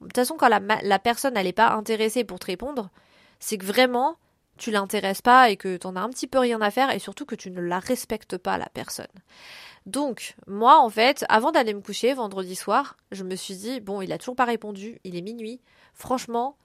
de 0.00 0.06
toute 0.06 0.16
façon, 0.16 0.36
quand 0.36 0.48
la, 0.48 0.60
la 0.60 0.98
personne, 0.98 1.36
elle 1.36 1.52
pas 1.52 1.70
intéressée 1.72 2.24
pour 2.24 2.38
te 2.38 2.46
répondre, 2.46 2.90
c'est 3.38 3.58
que 3.58 3.66
vraiment, 3.66 4.16
tu 4.56 4.70
l'intéresses 4.70 5.22
pas 5.22 5.50
et 5.50 5.56
que 5.56 5.76
t'en 5.76 5.96
as 5.96 6.00
un 6.00 6.10
petit 6.10 6.26
peu 6.26 6.38
rien 6.38 6.60
à 6.60 6.70
faire 6.70 6.90
et 6.90 6.98
surtout 6.98 7.26
que 7.26 7.34
tu 7.34 7.50
ne 7.50 7.60
la 7.60 7.78
respectes 7.78 8.36
pas, 8.36 8.58
la 8.58 8.68
personne. 8.68 9.06
Donc, 9.86 10.36
moi, 10.46 10.80
en 10.80 10.88
fait, 10.88 11.24
avant 11.28 11.52
d'aller 11.52 11.74
me 11.74 11.80
coucher 11.80 12.14
vendredi 12.14 12.54
soir, 12.54 12.96
je 13.12 13.22
me 13.24 13.36
suis 13.36 13.54
dit, 13.54 13.80
bon, 13.80 14.00
il 14.00 14.12
a 14.12 14.18
toujours 14.18 14.36
pas 14.36 14.46
répondu, 14.46 14.98
il 15.04 15.16
est 15.16 15.22
minuit. 15.22 15.60
Franchement, 15.92 16.56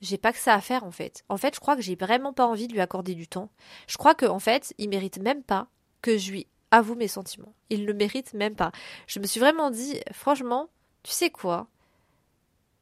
j'ai 0.00 0.18
pas 0.18 0.32
que 0.32 0.38
ça 0.38 0.54
à 0.54 0.60
faire 0.60 0.84
en 0.84 0.90
fait. 0.90 1.24
En 1.28 1.36
fait, 1.36 1.54
je 1.54 1.60
crois 1.60 1.76
que 1.76 1.82
j'ai 1.82 1.96
vraiment 1.96 2.32
pas 2.32 2.46
envie 2.46 2.68
de 2.68 2.72
lui 2.72 2.80
accorder 2.80 3.14
du 3.14 3.26
temps. 3.26 3.50
Je 3.86 3.96
crois 3.96 4.14
que 4.14 4.26
en 4.26 4.38
fait, 4.38 4.74
il 4.78 4.88
mérite 4.88 5.18
même 5.18 5.42
pas 5.42 5.68
que 6.02 6.16
je 6.18 6.30
lui 6.30 6.46
avoue 6.70 6.94
mes 6.94 7.08
sentiments. 7.08 7.54
Il 7.70 7.84
ne 7.84 7.92
mérite 7.92 8.34
même 8.34 8.54
pas. 8.54 8.72
Je 9.06 9.20
me 9.20 9.26
suis 9.26 9.40
vraiment 9.40 9.70
dit, 9.70 9.98
franchement, 10.12 10.68
tu 11.02 11.12
sais 11.12 11.30
quoi? 11.30 11.68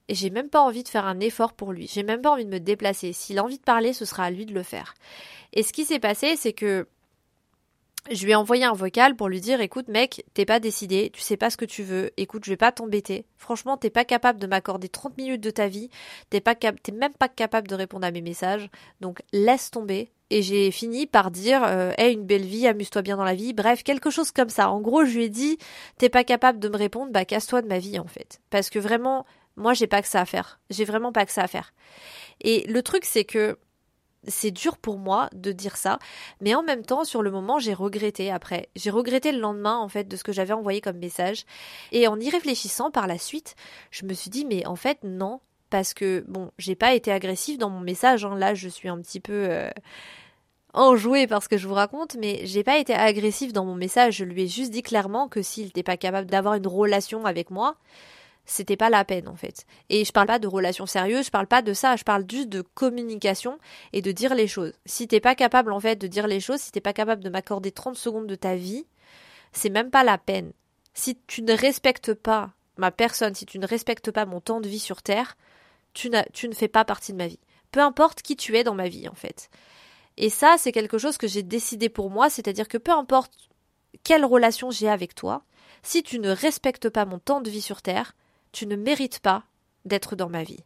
Et 0.08 0.14
j'ai 0.14 0.30
même 0.30 0.48
pas 0.48 0.60
envie 0.60 0.84
de 0.84 0.88
faire 0.88 1.06
un 1.06 1.18
effort 1.20 1.52
pour 1.52 1.72
lui. 1.72 1.88
J'ai 1.92 2.02
même 2.02 2.22
pas 2.22 2.30
envie 2.30 2.44
de 2.44 2.50
me 2.50 2.60
déplacer. 2.60 3.12
S'il 3.12 3.38
a 3.38 3.44
envie 3.44 3.58
de 3.58 3.64
parler, 3.64 3.92
ce 3.92 4.04
sera 4.04 4.24
à 4.24 4.30
lui 4.30 4.46
de 4.46 4.54
le 4.54 4.62
faire. 4.62 4.94
Et 5.52 5.62
ce 5.62 5.72
qui 5.72 5.84
s'est 5.84 5.98
passé, 5.98 6.36
c'est 6.36 6.52
que 6.52 6.86
je 8.10 8.24
lui 8.24 8.32
ai 8.32 8.34
envoyé 8.34 8.64
un 8.64 8.72
vocal 8.72 9.16
pour 9.16 9.28
lui 9.28 9.40
dire 9.40 9.60
écoute 9.60 9.88
mec, 9.88 10.24
t'es 10.34 10.44
pas 10.44 10.60
décidé, 10.60 11.10
tu 11.12 11.20
sais 11.20 11.36
pas 11.36 11.50
ce 11.50 11.56
que 11.56 11.64
tu 11.64 11.82
veux, 11.82 12.10
écoute, 12.16 12.44
je 12.44 12.50
vais 12.50 12.56
pas 12.56 12.72
t'embêter. 12.72 13.26
Franchement, 13.36 13.76
t'es 13.76 13.90
pas 13.90 14.04
capable 14.04 14.38
de 14.38 14.46
m'accorder 14.46 14.88
30 14.88 15.16
minutes 15.18 15.40
de 15.40 15.50
ta 15.50 15.68
vie, 15.68 15.90
t'es 16.30 16.40
pas 16.40 16.54
t'es 16.54 16.92
même 16.92 17.12
pas 17.12 17.28
capable 17.28 17.68
de 17.68 17.74
répondre 17.74 18.06
à 18.06 18.10
mes 18.10 18.22
messages, 18.22 18.68
donc 19.00 19.22
laisse 19.32 19.70
tomber. 19.70 20.10
Et 20.30 20.42
j'ai 20.42 20.72
fini 20.72 21.06
par 21.06 21.30
dire 21.30 21.62
euh, 21.64 21.92
une 21.98 22.24
belle 22.24 22.44
vie, 22.44 22.66
amuse-toi 22.66 23.02
bien 23.02 23.16
dans 23.16 23.24
la 23.24 23.34
vie, 23.34 23.52
bref, 23.52 23.84
quelque 23.84 24.10
chose 24.10 24.32
comme 24.32 24.48
ça. 24.48 24.70
En 24.70 24.80
gros, 24.80 25.04
je 25.04 25.16
lui 25.16 25.24
ai 25.24 25.28
dit 25.28 25.58
t'es 25.98 26.08
pas 26.08 26.24
capable 26.24 26.58
de 26.58 26.68
me 26.68 26.76
répondre, 26.76 27.12
bah 27.12 27.24
casse-toi 27.24 27.62
de 27.62 27.68
ma 27.68 27.78
vie 27.78 27.98
en 27.98 28.08
fait. 28.08 28.40
Parce 28.50 28.70
que 28.70 28.78
vraiment, 28.78 29.24
moi 29.56 29.74
j'ai 29.74 29.86
pas 29.86 30.02
que 30.02 30.08
ça 30.08 30.20
à 30.20 30.24
faire. 30.24 30.60
J'ai 30.70 30.84
vraiment 30.84 31.12
pas 31.12 31.26
que 31.26 31.32
ça 31.32 31.42
à 31.42 31.48
faire. 31.48 31.72
Et 32.40 32.66
le 32.66 32.82
truc 32.82 33.04
c'est 33.04 33.24
que 33.24 33.58
c'est 34.26 34.50
dur 34.50 34.76
pour 34.76 34.98
moi 34.98 35.28
de 35.34 35.52
dire 35.52 35.76
ça, 35.76 35.98
mais 36.40 36.54
en 36.54 36.62
même 36.62 36.84
temps, 36.84 37.04
sur 37.04 37.22
le 37.22 37.30
moment, 37.30 37.58
j'ai 37.58 37.74
regretté 37.74 38.30
après. 38.30 38.68
J'ai 38.76 38.90
regretté 38.90 39.32
le 39.32 39.38
lendemain, 39.38 39.78
en 39.78 39.88
fait, 39.88 40.08
de 40.08 40.16
ce 40.16 40.24
que 40.24 40.32
j'avais 40.32 40.52
envoyé 40.52 40.80
comme 40.80 40.98
message. 40.98 41.44
Et 41.92 42.08
en 42.08 42.18
y 42.18 42.30
réfléchissant 42.30 42.90
par 42.90 43.06
la 43.06 43.18
suite, 43.18 43.54
je 43.90 44.04
me 44.04 44.14
suis 44.14 44.30
dit, 44.30 44.44
mais 44.44 44.66
en 44.66 44.76
fait, 44.76 44.98
non, 45.02 45.40
parce 45.70 45.94
que, 45.94 46.24
bon, 46.28 46.50
j'ai 46.58 46.74
pas 46.74 46.94
été 46.94 47.12
agressive 47.12 47.58
dans 47.58 47.70
mon 47.70 47.80
message, 47.80 48.24
hein. 48.24 48.36
là, 48.36 48.54
je 48.54 48.68
suis 48.68 48.88
un 48.88 49.00
petit 49.00 49.20
peu... 49.20 49.46
Euh, 49.48 49.70
enjouée 50.76 51.26
par 51.26 51.42
ce 51.42 51.48
que 51.48 51.56
je 51.56 51.66
vous 51.66 51.74
raconte, 51.74 52.16
mais 52.16 52.40
j'ai 52.44 52.62
pas 52.62 52.78
été 52.78 52.92
agressive 52.92 53.52
dans 53.52 53.64
mon 53.64 53.74
message. 53.74 54.16
Je 54.16 54.24
lui 54.24 54.42
ai 54.42 54.46
juste 54.46 54.70
dit 54.70 54.82
clairement 54.82 55.26
que 55.26 55.42
s'il 55.42 55.64
n'était 55.64 55.82
pas 55.82 55.96
capable 55.96 56.28
d'avoir 56.28 56.54
une 56.54 56.66
relation 56.66 57.24
avec 57.24 57.50
moi, 57.50 57.76
c'était 58.46 58.76
pas 58.76 58.90
la 58.90 59.04
peine 59.04 59.28
en 59.28 59.36
fait. 59.36 59.66
Et 59.90 60.04
je 60.04 60.12
parle 60.12 60.28
pas 60.28 60.38
de 60.38 60.46
relations 60.46 60.86
sérieuses, 60.86 61.26
je 61.26 61.30
parle 61.30 61.48
pas 61.48 61.62
de 61.62 61.72
ça, 61.72 61.96
je 61.96 62.04
parle 62.04 62.24
juste 62.30 62.48
de 62.48 62.62
communication 62.62 63.58
et 63.92 64.02
de 64.02 64.12
dire 64.12 64.34
les 64.34 64.46
choses. 64.46 64.72
Si 64.86 65.08
t'es 65.08 65.20
pas 65.20 65.34
capable 65.34 65.72
en 65.72 65.80
fait 65.80 65.96
de 65.96 66.06
dire 66.06 66.26
les 66.26 66.40
choses, 66.40 66.60
si 66.60 66.72
t'es 66.72 66.80
pas 66.80 66.92
capable 66.92 67.22
de 67.22 67.28
m'accorder 67.28 67.72
30 67.72 67.96
secondes 67.96 68.26
de 68.26 68.36
ta 68.36 68.54
vie, 68.54 68.86
c'est 69.52 69.70
même 69.70 69.90
pas 69.90 70.04
la 70.04 70.16
peine. 70.16 70.52
Si 70.94 71.18
tu 71.26 71.42
ne 71.42 71.52
respectes 71.52 72.14
pas 72.14 72.52
ma 72.76 72.90
personne, 72.90 73.34
si 73.34 73.46
tu 73.46 73.58
ne 73.58 73.66
respectes 73.66 74.10
pas 74.10 74.26
mon 74.26 74.40
temps 74.40 74.60
de 74.60 74.68
vie 74.68 74.78
sur 74.78 75.02
Terre, 75.02 75.36
tu, 75.92 76.10
tu 76.32 76.48
ne 76.48 76.54
fais 76.54 76.68
pas 76.68 76.84
partie 76.84 77.12
de 77.12 77.18
ma 77.18 77.26
vie. 77.26 77.40
Peu 77.72 77.80
importe 77.80 78.22
qui 78.22 78.36
tu 78.36 78.56
es 78.56 78.64
dans 78.64 78.74
ma 78.74 78.88
vie 78.88 79.08
en 79.08 79.14
fait. 79.14 79.50
Et 80.16 80.30
ça, 80.30 80.56
c'est 80.58 80.72
quelque 80.72 80.98
chose 80.98 81.18
que 81.18 81.28
j'ai 81.28 81.42
décidé 81.42 81.88
pour 81.88 82.10
moi, 82.10 82.30
c'est-à-dire 82.30 82.68
que 82.68 82.78
peu 82.78 82.92
importe 82.92 83.32
quelle 84.02 84.24
relation 84.24 84.70
j'ai 84.70 84.88
avec 84.88 85.14
toi, 85.14 85.42
si 85.82 86.02
tu 86.02 86.18
ne 86.18 86.30
respectes 86.30 86.88
pas 86.88 87.04
mon 87.04 87.18
temps 87.18 87.40
de 87.40 87.50
vie 87.50 87.60
sur 87.60 87.82
Terre, 87.82 88.14
tu 88.56 88.66
ne 88.66 88.76
mérites 88.76 89.20
pas 89.20 89.44
d'être 89.84 90.16
dans 90.16 90.30
ma 90.30 90.42
vie. 90.42 90.64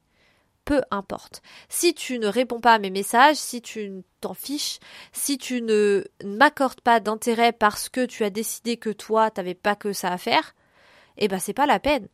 Peu 0.64 0.81
importe. 0.92 1.42
Si 1.69 1.92
tu 1.92 2.20
ne 2.20 2.28
réponds 2.28 2.60
pas 2.60 2.75
à 2.75 2.78
mes 2.78 2.90
messages, 2.90 3.34
si 3.34 3.60
tu 3.60 4.04
t'en 4.20 4.32
fiches, 4.32 4.78
si 5.12 5.38
tu 5.38 5.60
ne 5.60 6.04
m'accordes 6.25 6.80
pas 6.82 7.00
d'intérêt 7.00 7.50
parce 7.50 7.88
que 7.88 8.06
tu 8.06 8.23
as 8.23 8.30
décidé 8.30 8.76
que 8.76 8.90
toi, 8.90 9.32
t'avais 9.32 9.54
pas 9.54 9.75
que 9.75 9.92
ça 9.92 10.12
à 10.12 10.18
faire, 10.18 10.54
eh 11.16 11.26
ben 11.26 11.40
c'est 11.40 11.52
pas 11.52 11.66
la 11.66 11.80
peine. 11.80 12.06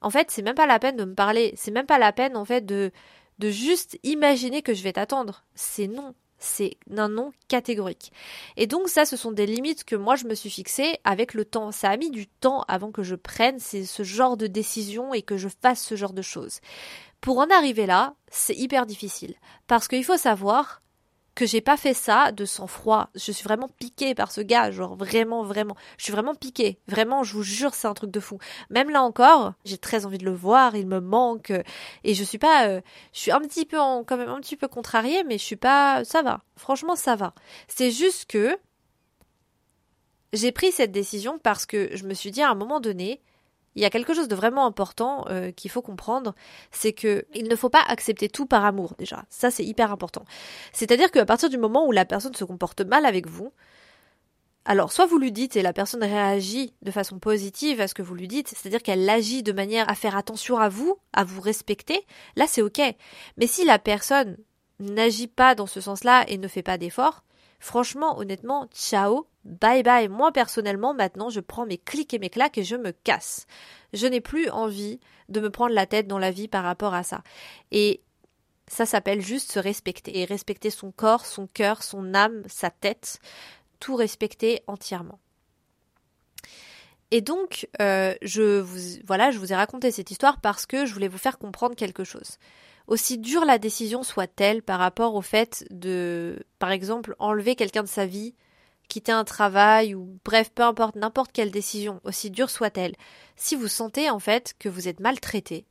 En 0.00 0.10
fait, 0.10 0.32
c'est 0.32 0.42
même 0.42 0.56
pas 0.56 0.66
la 0.66 0.80
peine 0.80 0.96
de 0.96 1.04
me 1.04 1.14
parler. 1.14 1.54
C'est 1.56 1.70
même 1.70 1.86
pas 1.86 2.00
la 2.00 2.12
peine, 2.12 2.36
en 2.36 2.44
fait, 2.44 2.66
de, 2.66 2.90
de 3.38 3.50
juste 3.50 4.00
imaginer 4.02 4.62
que 4.62 4.74
je 4.74 4.82
vais 4.82 4.94
t'attendre. 4.94 5.44
C'est 5.54 5.86
non 5.86 6.12
c'est 6.42 6.76
un 6.96 7.08
non 7.08 7.32
catégorique. 7.48 8.12
Et 8.56 8.66
donc 8.66 8.88
ça, 8.88 9.04
ce 9.04 9.16
sont 9.16 9.32
des 9.32 9.46
limites 9.46 9.84
que 9.84 9.96
moi 9.96 10.16
je 10.16 10.26
me 10.26 10.34
suis 10.34 10.50
fixées 10.50 10.98
avec 11.04 11.34
le 11.34 11.44
temps. 11.44 11.72
Ça 11.72 11.90
a 11.90 11.96
mis 11.96 12.10
du 12.10 12.26
temps 12.26 12.64
avant 12.68 12.90
que 12.90 13.02
je 13.02 13.14
prenne 13.14 13.58
ce 13.58 14.02
genre 14.02 14.36
de 14.36 14.46
décision 14.46 15.14
et 15.14 15.22
que 15.22 15.36
je 15.36 15.48
fasse 15.48 15.82
ce 15.82 15.96
genre 15.96 16.12
de 16.12 16.22
choses. 16.22 16.60
Pour 17.20 17.38
en 17.38 17.48
arriver 17.50 17.86
là, 17.86 18.14
c'est 18.30 18.56
hyper 18.56 18.84
difficile. 18.84 19.34
Parce 19.68 19.86
qu'il 19.86 20.04
faut 20.04 20.16
savoir 20.16 20.81
que 21.34 21.46
j'ai 21.46 21.60
pas 21.60 21.76
fait 21.76 21.94
ça 21.94 22.30
de 22.32 22.44
sang-froid. 22.44 23.08
Je 23.14 23.32
suis 23.32 23.44
vraiment 23.44 23.68
piquée 23.68 24.14
par 24.14 24.30
ce 24.30 24.40
gars, 24.40 24.70
genre 24.70 24.96
vraiment, 24.96 25.42
vraiment. 25.42 25.76
Je 25.96 26.04
suis 26.04 26.12
vraiment 26.12 26.34
piquée. 26.34 26.78
Vraiment, 26.88 27.22
je 27.24 27.34
vous 27.34 27.42
jure, 27.42 27.74
c'est 27.74 27.88
un 27.88 27.94
truc 27.94 28.10
de 28.10 28.20
fou. 28.20 28.38
Même 28.70 28.90
là 28.90 29.02
encore, 29.02 29.54
j'ai 29.64 29.78
très 29.78 30.04
envie 30.04 30.18
de 30.18 30.24
le 30.24 30.34
voir, 30.34 30.76
il 30.76 30.86
me 30.86 31.00
manque. 31.00 31.52
Et 32.04 32.14
je 32.14 32.24
suis 32.24 32.38
pas, 32.38 32.68
euh, 32.68 32.80
je 33.12 33.20
suis 33.20 33.32
un 33.32 33.40
petit 33.40 33.64
peu, 33.64 33.78
en, 33.80 34.04
quand 34.04 34.16
même 34.16 34.28
un 34.28 34.40
petit 34.40 34.56
peu 34.56 34.68
contrariée, 34.68 35.24
mais 35.24 35.38
je 35.38 35.44
suis 35.44 35.56
pas, 35.56 36.04
ça 36.04 36.22
va. 36.22 36.42
Franchement, 36.56 36.96
ça 36.96 37.16
va. 37.16 37.34
C'est 37.66 37.90
juste 37.90 38.26
que 38.26 38.56
j'ai 40.32 40.52
pris 40.52 40.72
cette 40.72 40.92
décision 40.92 41.38
parce 41.38 41.66
que 41.66 41.96
je 41.96 42.04
me 42.04 42.14
suis 42.14 42.30
dit 42.30 42.42
à 42.42 42.50
un 42.50 42.54
moment 42.54 42.80
donné, 42.80 43.20
il 43.74 43.82
y 43.82 43.84
a 43.84 43.90
quelque 43.90 44.14
chose 44.14 44.28
de 44.28 44.34
vraiment 44.34 44.66
important 44.66 45.24
euh, 45.28 45.50
qu'il 45.50 45.70
faut 45.70 45.82
comprendre, 45.82 46.34
c'est 46.70 46.92
que 46.92 47.24
il 47.34 47.48
ne 47.48 47.56
faut 47.56 47.70
pas 47.70 47.82
accepter 47.86 48.28
tout 48.28 48.46
par 48.46 48.64
amour 48.64 48.94
déjà. 48.98 49.24
Ça 49.30 49.50
c'est 49.50 49.64
hyper 49.64 49.92
important. 49.92 50.24
C'est-à-dire 50.72 51.10
qu'à 51.10 51.24
partir 51.24 51.48
du 51.48 51.58
moment 51.58 51.86
où 51.86 51.92
la 51.92 52.04
personne 52.04 52.34
se 52.34 52.44
comporte 52.44 52.82
mal 52.82 53.06
avec 53.06 53.26
vous, 53.26 53.52
alors 54.64 54.92
soit 54.92 55.06
vous 55.06 55.18
lui 55.18 55.32
dites 55.32 55.56
et 55.56 55.62
la 55.62 55.72
personne 55.72 56.04
réagit 56.04 56.74
de 56.82 56.90
façon 56.90 57.18
positive 57.18 57.80
à 57.80 57.88
ce 57.88 57.94
que 57.94 58.02
vous 58.02 58.14
lui 58.14 58.28
dites, 58.28 58.48
c'est-à-dire 58.48 58.82
qu'elle 58.82 59.08
agit 59.08 59.42
de 59.42 59.52
manière 59.52 59.88
à 59.90 59.94
faire 59.94 60.16
attention 60.16 60.58
à 60.58 60.68
vous, 60.68 60.98
à 61.12 61.24
vous 61.24 61.40
respecter, 61.40 62.06
là 62.36 62.46
c'est 62.46 62.62
ok. 62.62 62.80
Mais 63.36 63.46
si 63.46 63.64
la 63.64 63.78
personne 63.78 64.36
n'agit 64.78 65.28
pas 65.28 65.54
dans 65.54 65.66
ce 65.66 65.80
sens-là 65.80 66.24
et 66.28 66.38
ne 66.38 66.48
fait 66.48 66.62
pas 66.62 66.78
d'efforts, 66.78 67.22
Franchement, 67.62 68.18
honnêtement, 68.18 68.66
ciao, 68.74 69.24
bye 69.44 69.82
bye. 69.82 70.08
Moi 70.08 70.32
personnellement, 70.32 70.94
maintenant, 70.94 71.30
je 71.30 71.40
prends 71.40 71.66
mes 71.66 71.78
clics 71.78 72.14
et 72.14 72.18
mes 72.18 72.30
claques 72.30 72.58
et 72.58 72.64
je 72.64 72.76
me 72.76 72.92
casse. 72.92 73.46
Je 73.92 74.06
n'ai 74.06 74.20
plus 74.20 74.48
envie 74.50 75.00
de 75.28 75.40
me 75.40 75.50
prendre 75.50 75.74
la 75.74 75.86
tête 75.86 76.06
dans 76.06 76.18
la 76.18 76.30
vie 76.30 76.48
par 76.48 76.64
rapport 76.64 76.94
à 76.94 77.02
ça. 77.02 77.22
Et 77.70 78.02
ça 78.68 78.86
s'appelle 78.86 79.20
juste 79.20 79.52
se 79.52 79.58
respecter 79.58 80.20
et 80.20 80.24
respecter 80.24 80.70
son 80.70 80.92
corps, 80.92 81.26
son 81.26 81.46
cœur, 81.46 81.82
son 81.82 82.14
âme, 82.14 82.42
sa 82.46 82.70
tête, 82.70 83.18
tout 83.80 83.96
respecter 83.96 84.62
entièrement. 84.66 85.18
Et 87.10 87.20
donc, 87.20 87.68
euh, 87.82 88.14
je 88.22 88.60
vous, 88.60 89.02
voilà, 89.06 89.30
je 89.30 89.38
vous 89.38 89.52
ai 89.52 89.56
raconté 89.56 89.90
cette 89.90 90.10
histoire 90.10 90.40
parce 90.40 90.64
que 90.64 90.86
je 90.86 90.94
voulais 90.94 91.08
vous 91.08 91.18
faire 91.18 91.38
comprendre 91.38 91.76
quelque 91.76 92.04
chose 92.04 92.38
aussi 92.86 93.18
dure 93.18 93.44
la 93.44 93.58
décision 93.58 94.02
soit-elle 94.02 94.62
par 94.62 94.78
rapport 94.78 95.14
au 95.14 95.22
fait 95.22 95.64
de, 95.70 96.44
par 96.58 96.70
exemple, 96.70 97.14
enlever 97.18 97.54
quelqu'un 97.54 97.82
de 97.82 97.88
sa 97.88 98.06
vie, 98.06 98.34
quitter 98.92 99.12
un 99.12 99.24
travail 99.24 99.94
ou 99.94 100.18
bref, 100.22 100.50
peu 100.54 100.62
importe, 100.62 100.96
n'importe 100.96 101.32
quelle 101.32 101.50
décision, 101.50 101.98
aussi 102.04 102.30
dure 102.30 102.50
soit-elle, 102.50 102.94
si 103.36 103.56
vous 103.56 103.68
sentez 103.68 104.10
en 104.10 104.18
fait 104.18 104.54
que 104.58 104.68
vous 104.68 104.86
êtes 104.86 105.00
maltraité, 105.00 105.64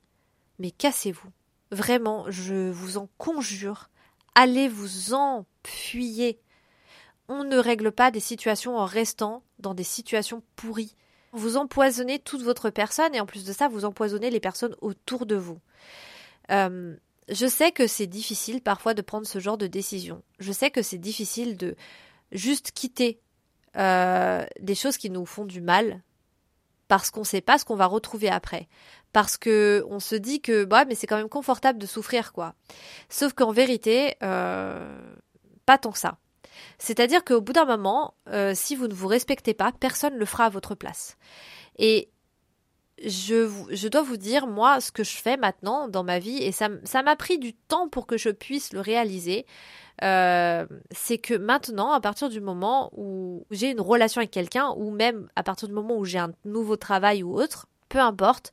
mais 0.57 0.71
cassez-vous. 0.71 1.29
Vraiment, 1.69 2.25
je 2.29 2.71
vous 2.71 2.97
en 2.97 3.07
conjure, 3.19 3.91
allez 4.33 4.67
vous 4.67 5.13
enfuyer. 5.13 6.39
On 7.27 7.43
ne 7.43 7.57
règle 7.57 7.91
pas 7.91 8.09
des 8.09 8.19
situations 8.19 8.75
en 8.75 8.85
restant 8.85 9.43
dans 9.59 9.75
des 9.75 9.83
situations 9.83 10.41
pourries. 10.55 10.95
Vous 11.31 11.57
empoisonnez 11.57 12.17
toute 12.17 12.41
votre 12.41 12.71
personne 12.71 13.13
et 13.13 13.21
en 13.21 13.27
plus 13.27 13.45
de 13.45 13.53
ça, 13.53 13.67
vous 13.67 13.85
empoisonnez 13.85 14.31
les 14.31 14.39
personnes 14.39 14.75
autour 14.81 15.27
de 15.27 15.35
vous. 15.35 15.59
Euh, 16.49 16.95
je 17.29 17.45
sais 17.45 17.71
que 17.71 17.85
c'est 17.85 18.07
difficile 18.07 18.61
parfois 18.61 18.95
de 18.95 19.03
prendre 19.03 19.27
ce 19.27 19.37
genre 19.37 19.59
de 19.59 19.67
décision. 19.67 20.23
Je 20.39 20.51
sais 20.51 20.71
que 20.71 20.81
c'est 20.81 20.97
difficile 20.97 21.55
de 21.55 21.75
juste 22.31 22.71
quitter 22.71 23.19
euh, 23.77 24.45
des 24.59 24.75
choses 24.75 24.97
qui 24.97 25.09
nous 25.09 25.25
font 25.25 25.45
du 25.45 25.61
mal 25.61 26.01
parce 26.87 27.09
qu'on 27.09 27.21
ne 27.21 27.25
sait 27.25 27.41
pas 27.41 27.57
ce 27.57 27.63
qu'on 27.63 27.75
va 27.75 27.85
retrouver 27.85 28.29
après. 28.29 28.67
Parce 29.13 29.37
que 29.37 29.85
on 29.89 29.99
se 29.99 30.15
dit 30.15 30.41
que 30.41 30.65
bah 30.65 30.85
mais 30.85 30.95
c'est 30.95 31.07
quand 31.07 31.17
même 31.17 31.29
confortable 31.29 31.79
de 31.79 31.85
souffrir 31.85 32.33
quoi. 32.33 32.53
Sauf 33.09 33.33
qu'en 33.33 33.51
vérité, 33.51 34.15
euh, 34.23 34.99
pas 35.65 35.77
tant 35.77 35.91
que 35.91 35.97
ça. 35.97 36.17
C'est-à-dire 36.77 37.23
qu'au 37.23 37.41
bout 37.41 37.53
d'un 37.53 37.65
moment, 37.65 38.13
si 38.53 38.75
vous 38.75 38.87
ne 38.87 38.93
vous 38.93 39.07
respectez 39.07 39.53
pas, 39.53 39.71
personne 39.71 40.13
ne 40.13 40.19
le 40.19 40.25
fera 40.25 40.45
à 40.45 40.49
votre 40.49 40.75
place. 40.75 41.17
Et 41.77 42.11
je, 43.03 43.49
je, 43.69 43.87
dois 43.87 44.01
vous 44.01 44.17
dire, 44.17 44.47
moi, 44.47 44.79
ce 44.81 44.91
que 44.91 45.03
je 45.03 45.17
fais 45.17 45.37
maintenant 45.37 45.87
dans 45.87 46.03
ma 46.03 46.19
vie, 46.19 46.37
et 46.37 46.51
ça 46.51 46.69
m'a 47.03 47.15
pris 47.15 47.39
du 47.39 47.53
temps 47.53 47.89
pour 47.89 48.05
que 48.05 48.17
je 48.17 48.29
puisse 48.29 48.73
le 48.73 48.81
réaliser, 48.81 49.45
euh, 50.03 50.65
c'est 50.91 51.17
que 51.17 51.33
maintenant, 51.33 51.91
à 51.91 52.01
partir 52.01 52.29
du 52.29 52.41
moment 52.41 52.91
où 52.95 53.45
j'ai 53.51 53.71
une 53.71 53.81
relation 53.81 54.19
avec 54.19 54.31
quelqu'un, 54.31 54.73
ou 54.77 54.91
même 54.91 55.29
à 55.35 55.43
partir 55.43 55.67
du 55.67 55.73
moment 55.73 55.97
où 55.97 56.05
j'ai 56.05 56.17
un 56.17 56.31
nouveau 56.45 56.75
travail 56.75 57.23
ou 57.23 57.39
autre, 57.39 57.67
peu 57.89 57.99
importe, 57.99 58.51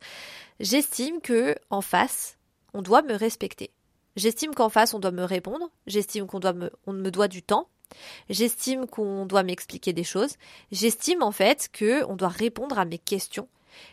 j'estime 0.60 1.20
que 1.20 1.54
en 1.70 1.80
face, 1.80 2.38
on 2.74 2.82
doit 2.82 3.02
me 3.02 3.14
respecter. 3.14 3.70
J'estime 4.16 4.54
qu'en 4.54 4.68
face, 4.68 4.94
on 4.94 4.98
doit 4.98 5.12
me 5.12 5.24
répondre. 5.24 5.70
J'estime 5.86 6.26
qu'on 6.26 6.40
doit 6.40 6.52
me, 6.52 6.70
on 6.86 6.92
me 6.92 7.10
doit 7.10 7.28
du 7.28 7.42
temps. 7.42 7.68
J'estime 8.28 8.86
qu'on 8.86 9.26
doit 9.26 9.42
m'expliquer 9.42 9.92
des 9.92 10.04
choses. 10.04 10.34
J'estime 10.72 11.22
en 11.22 11.32
fait 11.32 11.68
que 11.72 12.04
on 12.04 12.16
doit 12.16 12.28
répondre 12.28 12.78
à 12.78 12.84
mes 12.84 12.98
questions. 12.98 13.48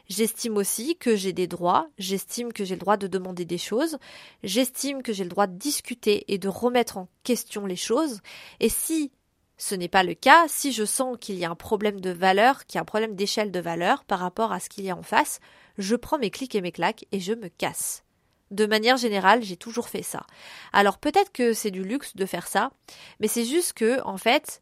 J'estime 0.07 0.57
aussi 0.57 0.95
que 0.97 1.15
j'ai 1.15 1.33
des 1.33 1.47
droits, 1.47 1.87
j'estime 1.97 2.53
que 2.53 2.63
j'ai 2.63 2.75
le 2.75 2.79
droit 2.79 2.97
de 2.97 3.07
demander 3.07 3.45
des 3.45 3.57
choses, 3.57 3.97
j'estime 4.43 5.01
que 5.01 5.13
j'ai 5.13 5.23
le 5.23 5.29
droit 5.29 5.47
de 5.47 5.57
discuter 5.57 6.25
et 6.33 6.37
de 6.37 6.47
remettre 6.47 6.97
en 6.97 7.07
question 7.23 7.65
les 7.65 7.75
choses, 7.75 8.21
et 8.59 8.69
si 8.69 9.11
ce 9.57 9.75
n'est 9.75 9.87
pas 9.87 10.03
le 10.03 10.13
cas, 10.13 10.45
si 10.47 10.71
je 10.71 10.83
sens 10.83 11.17
qu'il 11.19 11.35
y 11.35 11.45
a 11.45 11.49
un 11.49 11.55
problème 11.55 12.01
de 12.01 12.09
valeur, 12.09 12.65
qu'il 12.65 12.75
y 12.75 12.79
a 12.79 12.81
un 12.81 12.85
problème 12.85 13.15
d'échelle 13.15 13.51
de 13.51 13.59
valeur 13.59 14.03
par 14.03 14.19
rapport 14.19 14.51
à 14.51 14.59
ce 14.59 14.69
qu'il 14.69 14.83
y 14.83 14.89
a 14.89 14.97
en 14.97 15.03
face, 15.03 15.39
je 15.77 15.95
prends 15.95 16.17
mes 16.17 16.29
clics 16.29 16.55
et 16.55 16.61
mes 16.61 16.71
claques 16.71 17.05
et 17.11 17.19
je 17.19 17.33
me 17.33 17.47
casse. 17.47 18.03
De 18.51 18.65
manière 18.65 18.97
générale, 18.97 19.43
j'ai 19.43 19.57
toujours 19.57 19.89
fait 19.89 20.03
ça. 20.03 20.25
Alors 20.71 20.97
peut-être 20.97 21.31
que 21.31 21.53
c'est 21.53 21.71
du 21.71 21.83
luxe 21.83 22.15
de 22.15 22.25
faire 22.25 22.47
ça, 22.47 22.71
mais 23.19 23.27
c'est 23.27 23.45
juste 23.45 23.73
que, 23.73 24.01
en 24.03 24.17
fait, 24.17 24.61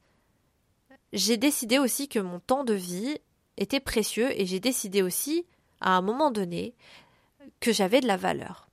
j'ai 1.12 1.38
décidé 1.38 1.80
aussi 1.80 2.08
que 2.08 2.20
mon 2.20 2.40
temps 2.40 2.64
de 2.64 2.74
vie 2.74 3.18
était 3.58 3.80
précieux 3.80 4.30
et 4.40 4.46
j'ai 4.46 4.60
décidé 4.60 5.02
aussi, 5.02 5.46
à 5.82 5.96
un 5.96 6.02
moment 6.02 6.32
donné, 6.32 6.74
que 7.60 7.72
j'avais 7.72 8.02
de 8.02 8.08
la 8.08 8.18
valeur 8.18 8.68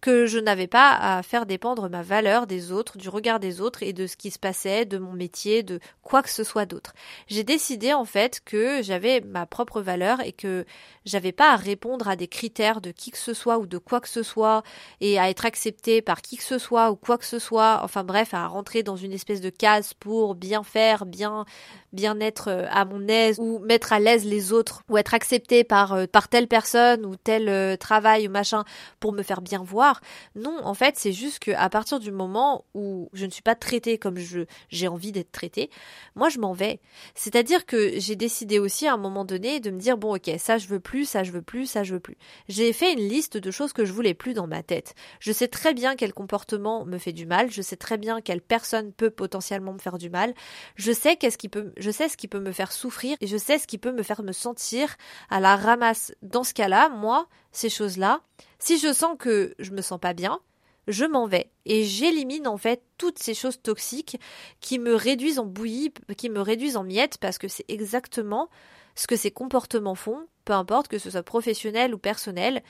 que 0.00 0.26
je 0.26 0.38
n'avais 0.38 0.66
pas 0.68 0.92
à 0.92 1.22
faire 1.22 1.44
dépendre 1.44 1.88
ma 1.88 2.02
valeur 2.02 2.46
des 2.46 2.70
autres, 2.70 2.98
du 2.98 3.08
regard 3.08 3.40
des 3.40 3.60
autres 3.60 3.82
et 3.82 3.92
de 3.92 4.06
ce 4.06 4.16
qui 4.16 4.30
se 4.30 4.38
passait, 4.38 4.84
de 4.84 4.98
mon 4.98 5.12
métier, 5.12 5.62
de 5.62 5.80
quoi 6.02 6.22
que 6.22 6.30
ce 6.30 6.44
soit 6.44 6.66
d'autre. 6.66 6.92
J'ai 7.26 7.42
décidé 7.42 7.92
en 7.92 8.04
fait 8.04 8.40
que 8.44 8.80
j'avais 8.82 9.20
ma 9.20 9.46
propre 9.46 9.80
valeur 9.80 10.20
et 10.20 10.32
que 10.32 10.64
j'avais 11.04 11.32
pas 11.32 11.52
à 11.52 11.56
répondre 11.56 12.08
à 12.08 12.16
des 12.16 12.28
critères 12.28 12.80
de 12.80 12.92
qui 12.92 13.10
que 13.10 13.18
ce 13.18 13.34
soit 13.34 13.58
ou 13.58 13.66
de 13.66 13.78
quoi 13.78 14.00
que 14.00 14.08
ce 14.08 14.22
soit 14.22 14.62
et 15.00 15.18
à 15.18 15.30
être 15.30 15.46
accepté 15.46 16.00
par 16.00 16.22
qui 16.22 16.36
que 16.36 16.44
ce 16.44 16.58
soit 16.58 16.90
ou 16.90 16.96
quoi 16.96 17.18
que 17.18 17.26
ce 17.26 17.38
soit, 17.38 17.80
enfin 17.82 18.04
bref, 18.04 18.34
à 18.34 18.46
rentrer 18.46 18.82
dans 18.82 18.96
une 18.96 19.12
espèce 19.12 19.40
de 19.40 19.50
case 19.50 19.94
pour 19.94 20.34
bien 20.34 20.62
faire, 20.62 21.06
bien 21.06 21.44
bien 21.92 22.20
être 22.20 22.48
euh, 22.48 22.66
à 22.70 22.84
mon 22.84 23.08
aise 23.08 23.38
ou 23.38 23.58
mettre 23.60 23.92
à 23.92 23.98
l'aise 23.98 24.24
les 24.24 24.52
autres 24.52 24.82
ou 24.88 24.98
être 24.98 25.14
accepté 25.14 25.64
par 25.64 25.94
euh, 25.94 26.06
par 26.06 26.28
telle 26.28 26.46
personne 26.46 27.06
ou 27.06 27.16
tel 27.16 27.48
euh, 27.48 27.76
travail 27.76 28.28
ou 28.28 28.30
machin 28.30 28.64
pour 29.00 29.12
me 29.12 29.22
faire 29.22 29.40
bien 29.40 29.62
voir 29.62 29.87
non, 30.34 30.58
en 30.62 30.74
fait, 30.74 30.96
c'est 30.96 31.12
juste 31.12 31.38
que 31.40 31.50
à 31.52 31.68
partir 31.68 32.00
du 32.00 32.10
moment 32.10 32.64
où 32.74 33.08
je 33.12 33.26
ne 33.26 33.30
suis 33.30 33.42
pas 33.42 33.54
traitée 33.54 33.98
comme 33.98 34.18
je 34.18 34.40
j'ai 34.70 34.88
envie 34.88 35.12
d'être 35.12 35.32
traitée, 35.32 35.70
moi 36.14 36.28
je 36.28 36.38
m'en 36.38 36.52
vais. 36.52 36.80
C'est-à-dire 37.14 37.66
que 37.66 37.98
j'ai 37.98 38.16
décidé 38.16 38.58
aussi 38.58 38.86
à 38.86 38.94
un 38.94 38.96
moment 38.96 39.24
donné 39.24 39.60
de 39.60 39.70
me 39.70 39.78
dire 39.78 39.96
bon 39.96 40.16
ok 40.16 40.30
ça 40.38 40.58
je 40.58 40.66
veux 40.68 40.80
plus, 40.80 41.04
ça 41.04 41.24
je 41.24 41.32
veux 41.32 41.42
plus, 41.42 41.66
ça 41.66 41.82
je 41.82 41.94
veux 41.94 42.00
plus. 42.00 42.16
J'ai 42.48 42.72
fait 42.72 42.92
une 42.92 43.08
liste 43.08 43.36
de 43.36 43.50
choses 43.50 43.72
que 43.72 43.84
je 43.84 43.92
voulais 43.92 44.14
plus 44.14 44.34
dans 44.34 44.46
ma 44.46 44.62
tête. 44.62 44.94
Je 45.20 45.32
sais 45.32 45.48
très 45.48 45.74
bien 45.74 45.96
quel 45.96 46.12
comportement 46.12 46.84
me 46.84 46.98
fait 46.98 47.12
du 47.12 47.26
mal, 47.26 47.50
je 47.50 47.62
sais 47.62 47.76
très 47.76 47.98
bien 47.98 48.20
quelle 48.20 48.40
personne 48.40 48.92
peut 48.92 49.10
potentiellement 49.10 49.72
me 49.72 49.78
faire 49.78 49.98
du 49.98 50.10
mal, 50.10 50.34
je 50.76 50.92
sais 50.92 51.16
qu'est-ce 51.16 51.38
qui 51.38 51.48
peut, 51.48 51.72
je 51.76 51.90
sais 51.90 52.08
ce 52.08 52.16
qui 52.16 52.28
peut 52.28 52.40
me 52.40 52.52
faire 52.52 52.72
souffrir 52.72 53.16
et 53.20 53.26
je 53.26 53.36
sais 53.36 53.58
ce 53.58 53.66
qui 53.66 53.78
peut 53.78 53.92
me 53.92 54.02
faire 54.02 54.22
me 54.22 54.32
sentir 54.32 54.96
à 55.30 55.40
la 55.40 55.56
ramasse. 55.56 56.12
Dans 56.22 56.44
ce 56.44 56.54
cas-là, 56.54 56.88
moi, 56.88 57.26
ces 57.52 57.68
choses-là, 57.68 58.20
si 58.58 58.78
je 58.78 58.92
sens 58.92 59.16
que 59.18 59.54
je 59.58 59.70
me 59.70 59.82
sens 59.82 60.00
pas 60.00 60.14
bien, 60.14 60.40
je 60.88 61.04
m'en 61.04 61.26
vais 61.26 61.50
et 61.66 61.84
j'élimine 61.84 62.48
en 62.48 62.56
fait 62.56 62.82
toutes 62.96 63.18
ces 63.18 63.34
choses 63.34 63.60
toxiques 63.60 64.18
qui 64.60 64.78
me 64.78 64.94
réduisent 64.94 65.38
en 65.38 65.44
bouillie, 65.44 65.92
qui 66.16 66.30
me 66.30 66.40
réduisent 66.40 66.76
en 66.76 66.84
miettes 66.84 67.18
parce 67.18 67.38
que 67.38 67.46
c'est 67.46 67.66
exactement 67.68 68.48
ce 68.94 69.06
que 69.06 69.16
ces 69.16 69.30
comportements 69.30 69.94
font, 69.94 70.26
peu 70.44 70.54
importe 70.54 70.88
que 70.88 70.98
ce 70.98 71.10
soit 71.10 71.22
professionnel 71.22 71.94
ou 71.94 71.98
personnel. 71.98 72.62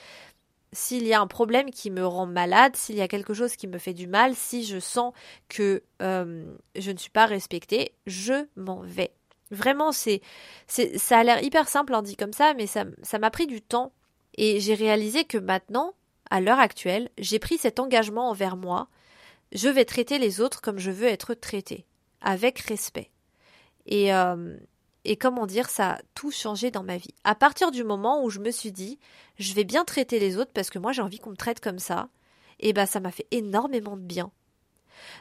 S'il 0.72 1.06
y 1.06 1.14
a 1.14 1.20
un 1.20 1.26
problème 1.26 1.70
qui 1.70 1.90
me 1.90 2.04
rend 2.04 2.26
malade, 2.26 2.76
s'il 2.76 2.96
y 2.96 3.00
a 3.00 3.08
quelque 3.08 3.32
chose 3.32 3.56
qui 3.56 3.66
me 3.66 3.78
fait 3.78 3.94
du 3.94 4.06
mal, 4.06 4.34
si 4.34 4.64
je 4.66 4.78
sens 4.78 5.14
que 5.48 5.82
euh, 6.02 6.44
je 6.76 6.90
ne 6.90 6.98
suis 6.98 7.10
pas 7.10 7.24
respectée, 7.24 7.92
je 8.06 8.44
m'en 8.56 8.82
vais. 8.82 9.14
Vraiment, 9.50 9.92
c'est, 9.92 10.20
ça 10.66 11.20
a 11.20 11.24
l'air 11.24 11.42
hyper 11.42 11.68
simple 11.68 11.94
en 11.94 12.02
dit 12.02 12.16
comme 12.16 12.34
ça, 12.34 12.52
mais 12.52 12.66
ça 12.66 12.84
m'a 13.18 13.30
pris 13.30 13.46
du 13.46 13.62
temps 13.62 13.92
et 14.38 14.60
j'ai 14.60 14.74
réalisé 14.74 15.24
que 15.24 15.36
maintenant, 15.36 15.94
à 16.30 16.40
l'heure 16.40 16.60
actuelle, 16.60 17.10
j'ai 17.18 17.40
pris 17.40 17.58
cet 17.58 17.80
engagement 17.80 18.30
envers 18.30 18.56
moi. 18.56 18.88
Je 19.50 19.68
vais 19.68 19.84
traiter 19.84 20.18
les 20.18 20.40
autres 20.40 20.60
comme 20.60 20.78
je 20.78 20.92
veux 20.92 21.08
être 21.08 21.34
traité, 21.34 21.86
avec 22.20 22.60
respect. 22.60 23.10
Et, 23.86 24.14
euh, 24.14 24.56
et 25.04 25.16
comment 25.16 25.46
dire, 25.46 25.68
ça 25.68 25.94
a 25.94 25.98
tout 26.14 26.30
changé 26.30 26.70
dans 26.70 26.84
ma 26.84 26.98
vie. 26.98 27.14
À 27.24 27.34
partir 27.34 27.72
du 27.72 27.82
moment 27.82 28.22
où 28.22 28.30
je 28.30 28.38
me 28.38 28.52
suis 28.52 28.70
dit, 28.70 29.00
je 29.38 29.54
vais 29.54 29.64
bien 29.64 29.84
traiter 29.84 30.20
les 30.20 30.36
autres 30.36 30.52
parce 30.54 30.70
que 30.70 30.78
moi 30.78 30.92
j'ai 30.92 31.02
envie 31.02 31.18
qu'on 31.18 31.30
me 31.30 31.36
traite 31.36 31.60
comme 31.60 31.80
ça, 31.80 32.08
et 32.60 32.72
ben 32.72 32.86
ça 32.86 33.00
m'a 33.00 33.10
fait 33.10 33.26
énormément 33.32 33.96
de 33.96 34.02
bien. 34.02 34.30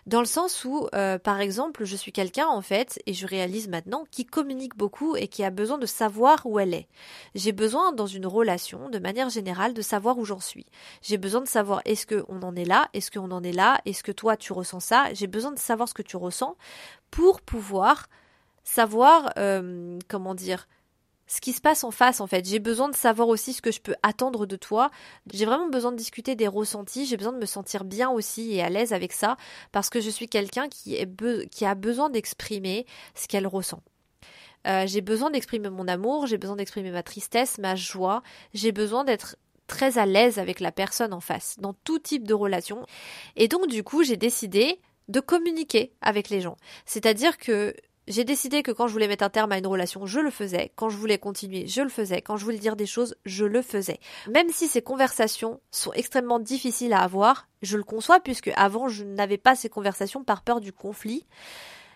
Dans 0.06 0.20
le 0.20 0.26
sens 0.26 0.66
où, 0.66 0.88
euh, 0.96 1.18
par 1.18 1.40
exemple, 1.40 1.86
je 1.86 1.96
suis 1.96 2.12
quelqu'un, 2.12 2.48
en 2.48 2.62
fait, 2.62 3.00
et 3.06 3.14
je 3.14 3.28
réalise 3.28 3.68
maintenant, 3.68 4.06
qui 4.12 4.26
communique 4.26 4.76
beaucoup 4.76 5.16
et 5.16 5.28
qui 5.28 5.44
a 5.44 5.50
besoin 5.50 5.78
de 5.78 5.86
savoir 5.86 6.46
où 6.46 6.60
elle 6.60 6.74
est. 6.74 6.88
J'ai 7.36 7.52
besoin, 7.52 7.92
dans 7.92 8.08
une 8.08 8.26
relation, 8.26 8.90
de 8.90 9.00
manière 9.00 9.30
générale, 9.30 9.74
de 9.74 9.82
savoir 9.82 10.18
où 10.18 10.26
j'en 10.26 10.40
suis. 10.40 10.66
J'ai 11.02 11.18
besoin 11.18 11.42
de 11.42 11.48
savoir 11.48 11.82
est-ce 11.86 12.06
qu'on 12.08 12.42
en 12.42 12.56
est 12.56 12.66
là, 12.66 12.90
est-ce 12.94 13.12
qu'on 13.12 13.32
en 13.32 13.44
est 13.44 13.52
là, 13.52 13.80
est-ce 13.86 14.04
que 14.04 14.12
toi 14.12 14.38
tu 14.38 14.54
ressens 14.54 14.80
ça? 14.80 15.14
J'ai 15.14 15.28
besoin 15.28 15.52
de 15.52 15.60
savoir 15.60 15.88
ce 15.90 15.94
que 15.94 16.02
tu 16.02 16.18
ressens 16.18 16.56
pour 17.12 17.42
pouvoir 17.42 18.08
savoir, 18.64 19.32
euh, 19.38 19.98
comment 20.10 20.36
dire, 20.36 20.68
ce 21.28 21.42
qui 21.42 21.54
se 21.54 21.62
passe 21.62 21.84
en 21.84 21.92
face 21.92 22.22
en 22.22 22.28
fait. 22.28 22.48
J'ai 22.48 22.60
besoin 22.60 22.90
de 22.90 22.96
savoir 22.96 23.28
aussi 23.28 23.54
ce 23.54 23.62
que 23.62 23.72
je 23.72 23.82
peux 23.82 23.96
attendre 24.02 24.46
de 24.46 24.56
toi. 24.56 24.90
J'ai 25.32 25.46
vraiment 25.46 25.68
besoin 25.68 25.92
de 25.92 25.98
discuter 25.98 26.36
des 26.36 26.48
ressentis. 26.48 27.06
J'ai 27.06 27.18
besoin 27.18 27.34
de 27.34 27.38
me 27.38 27.46
sentir 27.46 27.84
bien 27.84 28.10
aussi 28.10 28.54
et 28.56 28.64
à 28.64 28.70
l'aise 28.70 28.94
avec 28.94 29.14
ça 29.14 29.38
parce 29.72 29.90
que 29.90 30.02
je 30.02 30.10
suis 30.10 30.28
quelqu'un 30.28 30.68
qui, 30.70 30.98
a 31.66 31.76
besoin 31.76 32.10
d'exprimer 32.10 32.86
ce 33.16 33.28
qu'elle 33.28 33.48
ressent. 33.48 33.82
Euh, 34.66 34.86
j'ai 34.88 35.02
besoin 35.02 35.30
d'exprimer 35.30 35.70
mon 35.70 35.88
amour, 35.88 36.28
j'ai 36.28 36.38
besoin 36.38 36.56
d'exprimer 36.56 36.92
ma 36.92 37.04
tristesse, 37.04 37.58
ma 37.58 37.76
joie. 37.76 38.24
J'ai 38.54 38.72
besoin 38.72 39.04
d'être 39.04 39.38
très 39.68 39.98
à 39.98 40.06
l'aise 40.06 40.40
avec 40.40 40.60
la 40.60 40.72
personne 40.72 41.14
en 41.14 41.20
face 41.20 41.58
dans 41.60 41.74
tout 41.74 42.00
type 42.00 42.26
de 42.26 42.34
relation. 42.34 42.86
Et 43.36 43.48
donc 43.48 43.68
du 43.68 43.84
coup, 43.84 44.04
j'ai 44.04 44.18
décidé 44.18 44.80
de 45.08 45.20
communiquer 45.20 45.94
avec 46.02 46.30
les 46.30 46.42
gens. 46.42 46.58
C'est-à-dire 46.86 47.38
que 47.38 47.74
j'ai 48.08 48.24
décidé 48.24 48.64
que 48.64 48.72
quand 48.72 48.88
je 48.88 48.94
voulais 48.94 49.08
mettre 49.08 49.24
un 49.24 49.30
terme 49.30 49.52
à 49.52 49.58
une 49.58 49.68
relation, 49.68 50.06
je 50.06 50.20
le 50.20 50.32
faisais. 50.32 50.72
Quand 50.76 50.90
je 50.90 50.98
voulais 50.98 51.18
continuer, 51.18 51.68
je 51.68 51.82
le 51.82 51.90
faisais. 51.90 52.22
Quand 52.22 52.38
je 52.38 52.46
voulais 52.46 52.58
dire 52.58 52.76
des 52.76 52.86
choses, 52.86 53.16
je 53.26 53.46
le 53.46 53.62
faisais. 53.62 54.00
Même 54.34 54.50
si 54.50 54.68
ces 54.68 54.82
conversations 54.82 55.60
sont 55.72 55.94
extrêmement 55.94 56.40
difficiles 56.40 56.94
à 56.94 57.02
avoir, 57.02 57.48
je 57.62 57.78
le 57.78 57.84
conçois 57.84 58.20
puisque 58.20 58.52
avant 58.56 58.88
je 58.88 59.04
n'avais 59.04 59.38
pas 59.38 59.56
ces 59.56 59.70
conversations 59.70 60.24
par 60.24 60.42
peur 60.42 60.62
du 60.62 60.72
conflit. 60.72 61.26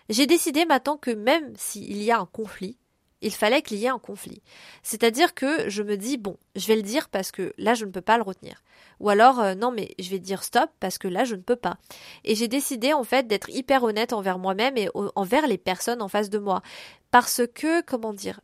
J'ai 0.08 0.26
décidé 0.26 0.66
maintenant 0.66 0.96
que 0.96 1.10
même 1.10 1.52
s'il 1.56 2.02
y 2.02 2.10
a 2.10 2.18
un 2.18 2.26
conflit, 2.26 2.76
il 3.22 3.32
fallait 3.32 3.62
qu'il 3.62 3.78
y 3.78 3.86
ait 3.86 3.88
un 3.88 3.98
conflit. 3.98 4.42
C'est-à-dire 4.82 5.34
que 5.34 5.68
je 5.68 5.82
me 5.82 5.96
dis, 5.96 6.18
bon, 6.18 6.36
je 6.56 6.66
vais 6.66 6.76
le 6.76 6.82
dire 6.82 7.08
parce 7.08 7.32
que 7.32 7.54
là, 7.56 7.74
je 7.74 7.84
ne 7.84 7.90
peux 7.90 8.00
pas 8.00 8.16
le 8.16 8.22
retenir. 8.22 8.62
Ou 9.00 9.08
alors, 9.08 9.40
euh, 9.40 9.54
non, 9.54 9.70
mais 9.70 9.94
je 9.98 10.10
vais 10.10 10.18
dire 10.18 10.42
stop 10.42 10.70
parce 10.80 10.98
que 10.98 11.08
là, 11.08 11.24
je 11.24 11.34
ne 11.34 11.40
peux 11.40 11.56
pas. 11.56 11.78
Et 12.24 12.34
j'ai 12.34 12.48
décidé, 12.48 12.92
en 12.92 13.04
fait, 13.04 13.26
d'être 13.26 13.48
hyper 13.50 13.82
honnête 13.82 14.12
envers 14.12 14.38
moi-même 14.38 14.76
et 14.76 14.88
envers 15.14 15.46
les 15.46 15.58
personnes 15.58 16.02
en 16.02 16.08
face 16.08 16.30
de 16.30 16.38
moi. 16.38 16.62
Parce 17.10 17.42
que, 17.54 17.80
comment 17.82 18.12
dire, 18.12 18.40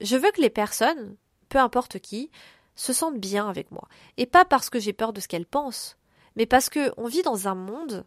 je 0.00 0.16
veux 0.16 0.30
que 0.30 0.40
les 0.40 0.50
personnes, 0.50 1.16
peu 1.48 1.58
importe 1.58 1.98
qui, 1.98 2.30
se 2.74 2.92
sentent 2.92 3.18
bien 3.18 3.48
avec 3.48 3.70
moi. 3.70 3.88
Et 4.18 4.26
pas 4.26 4.44
parce 4.44 4.70
que 4.70 4.78
j'ai 4.78 4.92
peur 4.92 5.12
de 5.12 5.20
ce 5.20 5.28
qu'elles 5.28 5.46
pensent, 5.46 5.96
mais 6.36 6.46
parce 6.46 6.68
que 6.68 6.92
on 6.96 7.06
vit 7.06 7.22
dans 7.22 7.48
un 7.48 7.54
monde 7.54 8.04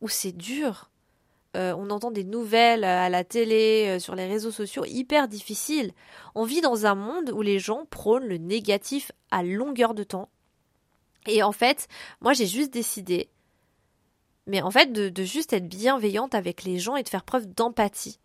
où 0.00 0.08
c'est 0.08 0.32
dur, 0.32 0.90
euh, 1.54 1.74
on 1.76 1.90
entend 1.90 2.10
des 2.10 2.24
nouvelles 2.24 2.84
à 2.84 3.08
la 3.08 3.24
télé, 3.24 3.86
euh, 3.88 3.98
sur 3.98 4.14
les 4.14 4.26
réseaux 4.26 4.50
sociaux, 4.50 4.84
hyper 4.86 5.28
difficiles. 5.28 5.92
On 6.34 6.44
vit 6.44 6.60
dans 6.60 6.86
un 6.86 6.94
monde 6.94 7.30
où 7.30 7.42
les 7.42 7.58
gens 7.58 7.86
prônent 7.86 8.26
le 8.26 8.38
négatif 8.38 9.12
à 9.30 9.42
longueur 9.42 9.94
de 9.94 10.04
temps. 10.04 10.28
Et 11.26 11.42
en 11.42 11.52
fait, 11.52 11.88
moi 12.20 12.32
j'ai 12.32 12.46
juste 12.46 12.72
décidé, 12.72 13.30
mais 14.46 14.60
en 14.60 14.70
fait, 14.70 14.92
de, 14.92 15.08
de 15.08 15.22
juste 15.22 15.52
être 15.52 15.68
bienveillante 15.68 16.34
avec 16.34 16.64
les 16.64 16.78
gens 16.78 16.96
et 16.96 17.02
de 17.02 17.08
faire 17.08 17.24
preuve 17.24 17.46
d'empathie 17.46 18.18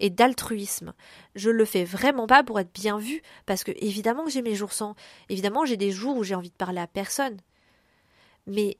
et 0.00 0.10
d'altruisme. 0.10 0.92
Je 1.34 1.50
le 1.50 1.64
fais 1.64 1.84
vraiment 1.84 2.26
pas 2.26 2.44
pour 2.44 2.60
être 2.60 2.72
bien 2.72 2.98
vue, 2.98 3.22
parce 3.46 3.64
que 3.64 3.72
évidemment 3.76 4.24
que 4.24 4.30
j'ai 4.30 4.42
mes 4.42 4.54
jours 4.54 4.72
sans, 4.72 4.94
évidemment 5.28 5.64
j'ai 5.64 5.76
des 5.76 5.90
jours 5.90 6.16
où 6.16 6.24
j'ai 6.24 6.34
envie 6.34 6.50
de 6.50 6.56
parler 6.56 6.80
à 6.80 6.86
personne. 6.86 7.38
Mais 8.46 8.76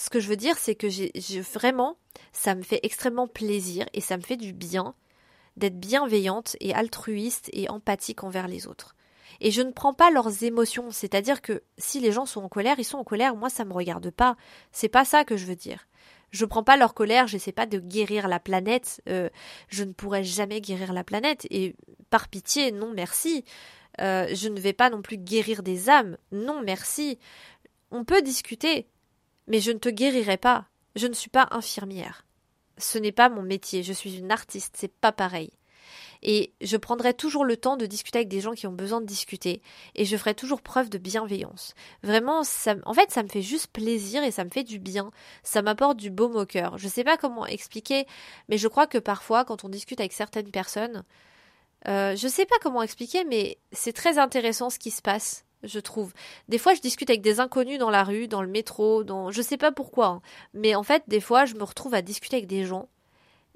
ce 0.00 0.08
que 0.08 0.18
je 0.18 0.28
veux 0.28 0.36
dire, 0.36 0.56
c'est 0.56 0.74
que 0.74 0.88
j'ai 0.88 1.40
vraiment, 1.40 1.98
ça 2.32 2.54
me 2.54 2.62
fait 2.62 2.80
extrêmement 2.82 3.28
plaisir 3.28 3.84
et 3.92 4.00
ça 4.00 4.16
me 4.16 4.22
fait 4.22 4.38
du 4.38 4.54
bien 4.54 4.94
d'être 5.58 5.78
bienveillante 5.78 6.56
et 6.60 6.72
altruiste 6.72 7.50
et 7.52 7.68
empathique 7.68 8.24
envers 8.24 8.48
les 8.48 8.66
autres. 8.66 8.96
Et 9.42 9.50
je 9.50 9.60
ne 9.60 9.72
prends 9.72 9.92
pas 9.92 10.10
leurs 10.10 10.42
émotions, 10.42 10.90
c'est-à-dire 10.90 11.42
que 11.42 11.62
si 11.76 12.00
les 12.00 12.12
gens 12.12 12.24
sont 12.24 12.42
en 12.42 12.48
colère, 12.48 12.76
ils 12.78 12.84
sont 12.84 12.96
en 12.96 13.04
colère, 13.04 13.36
moi 13.36 13.50
ça 13.50 13.66
me 13.66 13.74
regarde 13.74 14.10
pas. 14.10 14.36
C'est 14.72 14.88
pas 14.88 15.04
ça 15.04 15.24
que 15.24 15.36
je 15.36 15.44
veux 15.44 15.54
dire. 15.54 15.86
Je 16.30 16.46
prends 16.46 16.64
pas 16.64 16.78
leur 16.78 16.94
colère, 16.94 17.26
j'essaie 17.26 17.52
pas 17.52 17.66
de 17.66 17.78
guérir 17.78 18.26
la 18.26 18.40
planète, 18.40 19.02
euh, 19.06 19.28
je 19.68 19.84
ne 19.84 19.92
pourrai 19.92 20.24
jamais 20.24 20.62
guérir 20.62 20.94
la 20.94 21.04
planète, 21.04 21.46
et 21.50 21.76
par 22.08 22.28
pitié, 22.28 22.72
non 22.72 22.90
merci. 22.94 23.44
Euh, 24.00 24.28
je 24.32 24.48
ne 24.48 24.60
vais 24.60 24.72
pas 24.72 24.88
non 24.88 25.02
plus 25.02 25.18
guérir 25.18 25.62
des 25.62 25.90
âmes, 25.90 26.16
non 26.32 26.62
merci. 26.64 27.18
On 27.90 28.04
peut 28.04 28.22
discuter, 28.22 28.86
mais 29.50 29.60
je 29.60 29.72
ne 29.72 29.78
te 29.78 29.88
guérirai 29.88 30.36
pas. 30.36 30.66
Je 30.96 31.08
ne 31.08 31.12
suis 31.12 31.28
pas 31.28 31.48
infirmière. 31.50 32.24
Ce 32.78 32.98
n'est 32.98 33.12
pas 33.12 33.28
mon 33.28 33.42
métier. 33.42 33.82
Je 33.82 33.92
suis 33.92 34.16
une 34.16 34.30
artiste. 34.30 34.76
C'est 34.78 34.92
pas 34.92 35.12
pareil. 35.12 35.50
Et 36.22 36.52
je 36.60 36.76
prendrai 36.76 37.14
toujours 37.14 37.44
le 37.44 37.56
temps 37.56 37.76
de 37.76 37.86
discuter 37.86 38.18
avec 38.18 38.28
des 38.28 38.40
gens 38.40 38.52
qui 38.52 38.68
ont 38.68 38.72
besoin 38.72 39.00
de 39.00 39.06
discuter. 39.06 39.60
Et 39.96 40.04
je 40.04 40.16
ferai 40.16 40.34
toujours 40.34 40.62
preuve 40.62 40.88
de 40.88 40.98
bienveillance. 40.98 41.74
Vraiment, 42.04 42.44
ça, 42.44 42.76
en 42.84 42.94
fait, 42.94 43.10
ça 43.10 43.24
me 43.24 43.28
fait 43.28 43.42
juste 43.42 43.68
plaisir 43.72 44.22
et 44.22 44.30
ça 44.30 44.44
me 44.44 44.50
fait 44.50 44.62
du 44.62 44.78
bien. 44.78 45.10
Ça 45.42 45.62
m'apporte 45.62 45.96
du 45.96 46.10
baume 46.10 46.36
au 46.36 46.46
cœur. 46.46 46.78
Je 46.78 46.86
sais 46.86 47.04
pas 47.04 47.16
comment 47.16 47.46
expliquer, 47.46 48.06
mais 48.48 48.56
je 48.56 48.68
crois 48.68 48.86
que 48.86 48.98
parfois, 48.98 49.44
quand 49.44 49.64
on 49.64 49.68
discute 49.68 49.98
avec 49.98 50.12
certaines 50.12 50.50
personnes, 50.52 51.02
euh, 51.88 52.14
je 52.14 52.28
sais 52.28 52.46
pas 52.46 52.58
comment 52.62 52.82
expliquer, 52.82 53.24
mais 53.24 53.58
c'est 53.72 53.94
très 53.94 54.18
intéressant 54.18 54.70
ce 54.70 54.78
qui 54.78 54.90
se 54.90 55.02
passe 55.02 55.44
je 55.62 55.78
trouve. 55.80 56.12
Des 56.48 56.58
fois, 56.58 56.74
je 56.74 56.80
discute 56.80 57.10
avec 57.10 57.22
des 57.22 57.40
inconnus 57.40 57.78
dans 57.78 57.90
la 57.90 58.04
rue, 58.04 58.28
dans 58.28 58.42
le 58.42 58.48
métro, 58.48 59.04
dans 59.04 59.30
je 59.30 59.42
sais 59.42 59.56
pas 59.56 59.72
pourquoi, 59.72 60.06
hein. 60.06 60.22
mais 60.54 60.74
en 60.74 60.82
fait, 60.82 61.02
des 61.08 61.20
fois, 61.20 61.44
je 61.44 61.54
me 61.54 61.62
retrouve 61.64 61.94
à 61.94 62.02
discuter 62.02 62.36
avec 62.36 62.46
des 62.46 62.64
gens 62.64 62.88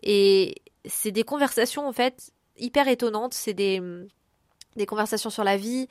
et 0.03 0.57
c'est 0.85 1.13
des 1.13 1.25
conversations 1.25 1.87
en 1.87 1.93
fait 1.93 2.33
hyper 2.57 2.89
étonnantes. 2.89 3.35
C'est 3.35 3.55
des 3.55 3.81
des 4.77 4.87
conversations 4.87 5.31
sur 5.31 5.45
la 5.45 5.57
vie. 5.57 5.89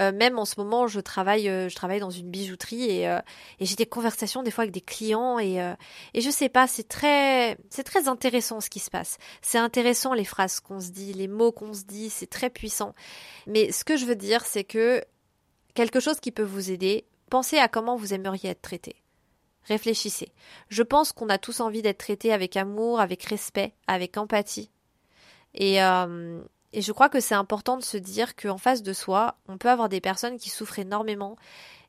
Euh, 0.00 0.12
même 0.12 0.38
en 0.38 0.44
ce 0.44 0.54
moment, 0.58 0.86
je 0.86 0.98
travaille, 1.00 1.48
euh, 1.48 1.68
je 1.68 1.74
travaille 1.76 2.00
dans 2.00 2.10
une 2.10 2.30
bijouterie 2.30 2.90
et, 2.90 3.08
euh, 3.08 3.20
et 3.60 3.64
j'ai 3.64 3.76
des 3.76 3.86
conversations 3.86 4.42
des 4.42 4.50
fois 4.50 4.62
avec 4.62 4.74
des 4.74 4.80
clients 4.80 5.38
et 5.38 5.54
et 6.14 6.20
je 6.20 6.30
sais 6.30 6.48
pas, 6.48 6.66
c'est 6.66 6.88
très 6.88 7.56
c'est 7.70 7.84
très 7.84 8.08
intéressant 8.08 8.60
ce 8.60 8.70
qui 8.70 8.80
se 8.80 8.90
passe. 8.90 9.18
C'est 9.42 9.58
intéressant 9.58 10.14
les 10.14 10.24
phrases 10.24 10.60
qu'on 10.60 10.80
se 10.80 10.90
dit, 10.90 11.12
les 11.12 11.28
mots 11.28 11.52
qu'on 11.52 11.72
se 11.72 11.84
dit, 11.84 12.10
c'est 12.10 12.26
très 12.26 12.50
puissant. 12.50 12.94
Mais 13.46 13.72
ce 13.72 13.84
que 13.84 13.96
je 13.96 14.04
veux 14.04 14.16
dire, 14.16 14.44
c'est 14.44 14.64
que 14.64 15.02
quelque 15.74 16.00
chose 16.00 16.20
qui 16.20 16.32
peut 16.32 16.42
vous 16.42 16.70
aider, 16.70 17.04
pensez 17.30 17.58
à 17.58 17.68
comment 17.68 17.96
vous 17.96 18.14
aimeriez 18.14 18.50
être 18.50 18.62
traité. 18.62 18.96
Réfléchissez. 19.64 20.32
Je 20.68 20.82
pense 20.82 21.12
qu'on 21.12 21.28
a 21.28 21.38
tous 21.38 21.60
envie 21.60 21.82
d'être 21.82 21.98
traité 21.98 22.32
avec 22.32 22.56
amour, 22.56 23.00
avec 23.00 23.22
respect, 23.24 23.74
avec 23.86 24.16
empathie. 24.16 24.70
Et, 25.54 25.82
euh, 25.82 26.40
et 26.72 26.82
je 26.82 26.92
crois 26.92 27.08
que 27.08 27.20
c'est 27.20 27.34
important 27.34 27.76
de 27.76 27.82
se 27.82 27.96
dire 27.96 28.36
qu'en 28.36 28.58
face 28.58 28.82
de 28.82 28.92
soi, 28.92 29.36
on 29.48 29.58
peut 29.58 29.70
avoir 29.70 29.88
des 29.88 30.00
personnes 30.00 30.38
qui 30.38 30.50
souffrent 30.50 30.80
énormément 30.80 31.36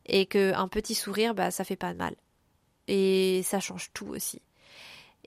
et 0.06 0.26
qu'un 0.26 0.67
petit 0.67 0.95
sourire, 0.95 1.34
bah, 1.34 1.52
ça 1.52 1.63
fait 1.63 1.76
pas 1.76 1.91
de 1.91 1.98
mal. 1.98 2.15
Et 2.88 3.41
ça 3.43 3.60
change 3.60 3.91
tout 3.93 4.08
aussi. 4.08 4.41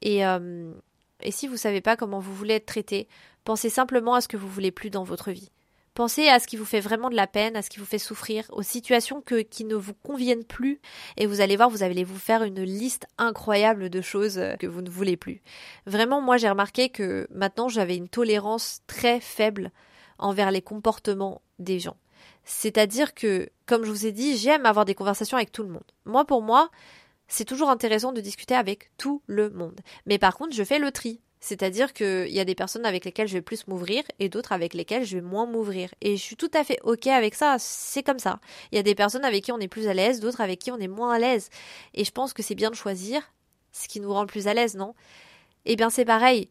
Et, 0.01 0.25
euh, 0.25 0.73
et 1.21 1.33
si 1.33 1.49
vous 1.49 1.57
savez 1.57 1.81
pas 1.81 1.97
comment 1.97 2.21
vous 2.21 2.35
voulez 2.35 2.55
être 2.55 2.67
traité, 2.67 3.09
pensez 3.45 3.69
simplement 3.69 4.15
à 4.15 4.21
ce 4.21 4.29
que 4.29 4.37
vous 4.37 4.49
voulez 4.49 4.71
plus 4.71 4.91
dans 4.91 5.05
votre 5.05 5.33
vie. 5.33 5.51
Pensez 5.99 6.29
à 6.29 6.39
ce 6.39 6.47
qui 6.47 6.57
vous 6.57 6.65
fait 6.65 6.79
vraiment 6.79 7.11
de 7.11 7.17
la 7.17 7.27
peine, 7.27 7.57
à 7.57 7.63
ce 7.63 7.71
qui 7.71 7.81
vous 7.81 7.85
fait 7.85 7.99
souffrir, 7.99 8.45
aux 8.53 8.63
situations 8.63 9.21
qui 9.51 9.65
ne 9.65 9.75
vous 9.75 9.95
conviennent 9.95 10.45
plus, 10.45 10.81
et 11.17 11.27
vous 11.27 11.41
allez 11.41 11.57
voir, 11.57 11.71
vous 11.71 11.83
allez 11.83 12.05
vous 12.05 12.21
faire 12.21 12.45
une 12.45 12.63
liste 12.63 13.09
incroyable 13.19 13.91
de 13.91 14.01
choses 14.01 14.39
euh, 14.39 14.55
que 14.55 14.69
vous 14.69 14.81
ne 14.81 14.91
voulez 14.91 15.17
plus. 15.17 15.43
Vraiment, 15.87 16.21
moi 16.21 16.37
j'ai 16.37 16.49
remarqué 16.49 16.89
que 16.89 17.27
maintenant 17.33 17.69
j'avais 17.69 17.97
une 17.97 18.09
tolérance 18.09 18.83
très 18.87 19.19
faible 19.19 19.73
envers 20.21 20.53
les 20.53 20.63
comportements 20.63 21.43
des 21.59 21.81
gens. 21.81 21.97
C'est-à-dire 22.45 23.13
que, 23.13 23.49
comme 23.67 23.85
je 23.85 23.91
vous 23.91 24.07
ai 24.07 24.13
dit, 24.13 24.37
j'aime 24.37 24.67
avoir 24.67 24.85
des 24.85 24.95
conversations 24.95 25.37
avec 25.37 25.51
tout 25.51 25.65
le 25.65 25.71
monde. 25.71 25.91
Moi, 26.05 26.25
pour 26.25 26.43
moi, 26.43 26.71
c'est 27.27 27.45
toujours 27.45 27.71
intéressant 27.71 28.13
de 28.13 28.21
discuter 28.21 28.55
avec 28.55 28.93
tout 28.99 29.21
le 29.27 29.51
monde. 29.51 29.81
Mais 30.07 30.19
par 30.19 30.37
contre, 30.37 30.55
je 30.55 30.63
fais 30.63 30.79
le 30.79 30.93
tri. 30.93 31.21
C'est-à-dire 31.41 31.93
qu'il 31.93 32.31
y 32.31 32.41
a 32.41 32.45
des 32.45 32.55
personnes 32.55 32.85
avec 32.85 33.05
lesquelles 33.05 33.29
je 33.29 33.35
vais 33.35 33.43
plus 33.43 33.67
m'ouvrir 33.69 34.03
et 34.19 34.29
d'autres 34.29 34.53
avec 34.53 34.75
lesquelles 34.75 35.05
je 35.05 35.17
vais 35.17 35.23
moins 35.23 35.47
m'ouvrir. 35.47 35.91
Et 36.01 36.17
je 36.17 36.23
suis 36.23 36.37
tout 36.37 36.51
à 36.55 36.65
fait 36.65 36.79
OK 36.83 37.07
avec 37.07 37.35
ça, 37.35 37.57
c'est 37.59 38.03
comme 38.03 38.19
ça. 38.19 38.41
Il 38.73 38.77
y 38.77 38.79
a 38.79 38.83
des 38.83 38.95
personnes 38.95 39.25
avec 39.25 39.45
qui 39.45 39.53
on 39.53 39.59
est 39.59 39.69
plus 39.69 39.89
à 39.89 39.95
l'aise, 39.95 40.21
d'autres 40.21 40.41
avec 40.41 40.59
qui 40.59 40.71
on 40.71 40.79
est 40.79 40.89
moins 40.89 41.13
à 41.13 41.19
l'aise. 41.19 41.49
Et 41.95 42.05
je 42.05 42.11
pense 42.11 42.33
que 42.33 42.43
c'est 42.43 42.55
bien 42.55 42.71
de 42.71 42.77
choisir 42.77 43.23
ce 43.73 43.87
qui 43.87 44.01
nous 44.01 44.13
rend 44.13 44.27
plus 44.27 44.49
à 44.49 44.55
l'aise, 44.55 44.75
non? 44.75 44.95
Eh 45.65 45.77
bien 45.77 45.91
c'est 45.91 46.05
pareil. 46.05 46.51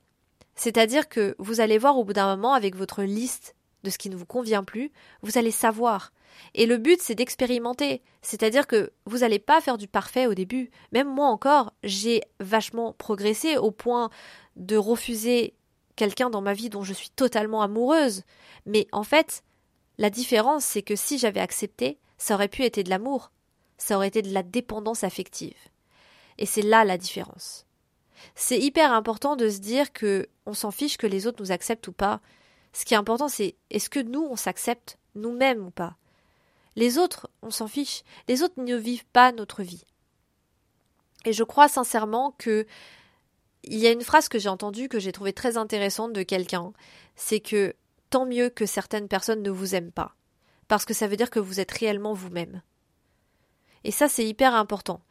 C'est-à-dire 0.55 1.09
que 1.09 1.35
vous 1.37 1.59
allez 1.59 1.77
voir 1.77 1.97
au 1.97 2.03
bout 2.03 2.13
d'un 2.13 2.35
moment 2.35 2.53
avec 2.53 2.75
votre 2.75 3.03
liste 3.03 3.55
de 3.83 3.89
ce 3.89 3.97
qui 3.97 4.09
ne 4.09 4.15
vous 4.15 4.25
convient 4.25 4.63
plus, 4.63 4.91
vous 5.21 5.37
allez 5.37 5.51
savoir. 5.51 6.11
Et 6.53 6.65
le 6.65 6.77
but, 6.77 7.01
c'est 7.01 7.15
d'expérimenter. 7.15 8.01
C'est-à-dire 8.21 8.67
que 8.67 8.91
vous 9.05 9.19
n'allez 9.19 9.39
pas 9.39 9.61
faire 9.61 9.77
du 9.77 9.87
parfait 9.87 10.27
au 10.27 10.33
début. 10.33 10.69
Même 10.91 11.07
moi 11.07 11.27
encore, 11.27 11.73
j'ai 11.83 12.21
vachement 12.39 12.93
progressé 12.93 13.57
au 13.57 13.71
point 13.71 14.09
de 14.55 14.75
refuser 14.75 15.53
quelqu'un 15.95 16.29
dans 16.29 16.41
ma 16.41 16.53
vie 16.53 16.69
dont 16.69 16.83
je 16.83 16.93
suis 16.93 17.09
totalement 17.09 17.61
amoureuse. 17.61 18.23
Mais 18.65 18.87
en 18.91 19.03
fait, 19.03 19.43
la 19.97 20.09
différence, 20.09 20.63
c'est 20.63 20.81
que 20.81 20.95
si 20.95 21.17
j'avais 21.17 21.39
accepté, 21.39 21.99
ça 22.17 22.35
aurait 22.35 22.47
pu 22.47 22.63
être 22.63 22.79
de 22.79 22.89
l'amour. 22.89 23.31
Ça 23.77 23.95
aurait 23.95 24.07
été 24.07 24.21
de 24.21 24.33
la 24.33 24.43
dépendance 24.43 25.03
affective. 25.03 25.57
Et 26.37 26.45
c'est 26.45 26.61
là 26.61 26.85
la 26.85 26.97
différence. 26.97 27.65
C'est 28.35 28.59
hyper 28.59 28.93
important 28.93 29.35
de 29.35 29.49
se 29.49 29.59
dire 29.59 29.93
que 29.93 30.27
on 30.45 30.53
s'en 30.53 30.71
fiche 30.71 30.97
que 30.97 31.07
les 31.07 31.27
autres 31.27 31.41
nous 31.41 31.51
acceptent 31.51 31.87
ou 31.87 31.93
pas. 31.93 32.21
Ce 32.73 32.85
qui 32.85 32.93
est 32.93 32.97
important, 32.97 33.27
c'est 33.27 33.55
est-ce 33.69 33.89
que 33.89 33.99
nous, 33.99 34.25
on 34.29 34.35
s'accepte 34.35 34.97
nous-mêmes 35.15 35.65
ou 35.65 35.71
pas? 35.71 35.95
Les 36.77 36.99
autres, 36.99 37.29
on 37.41 37.49
s'en 37.49 37.67
fiche. 37.67 38.03
Les 38.27 38.43
autres 38.43 38.61
ne 38.61 38.75
vivent 38.75 39.07
pas 39.07 39.31
notre 39.31 39.63
vie. 39.63 39.83
Et 41.25 41.33
je 41.33 41.43
crois 41.43 41.67
sincèrement 41.67 42.35
que 42.37 42.65
il 43.63 43.79
y 43.79 43.87
a 43.87 43.91
une 43.91 44.03
phrase 44.03 44.29
que 44.29 44.39
j'ai 44.39 44.47
entendue 44.47 44.87
que 44.87 44.99
j'ai 44.99 45.11
trouvée 45.11 45.33
très 45.33 45.57
intéressante 45.57 46.13
de 46.13 46.23
quelqu'un, 46.23 46.71
c'est 47.15 47.41
que 47.41 47.75
tant 48.09 48.25
mieux 48.25 48.49
que 48.49 48.65
certaines 48.65 49.09
personnes 49.09 49.41
ne 49.41 49.49
vous 49.49 49.75
aiment 49.75 49.91
pas, 49.91 50.15
parce 50.69 50.85
que 50.85 50.93
ça 50.93 51.07
veut 51.07 51.17
dire 51.17 51.31
que 51.31 51.39
vous 51.39 51.59
êtes 51.59 51.71
réellement 51.71 52.13
vous-même. 52.13 52.61
Et 53.83 53.91
ça, 53.91 54.07
c'est 54.07 54.25
hyper 54.25 54.55
important. 54.55 55.01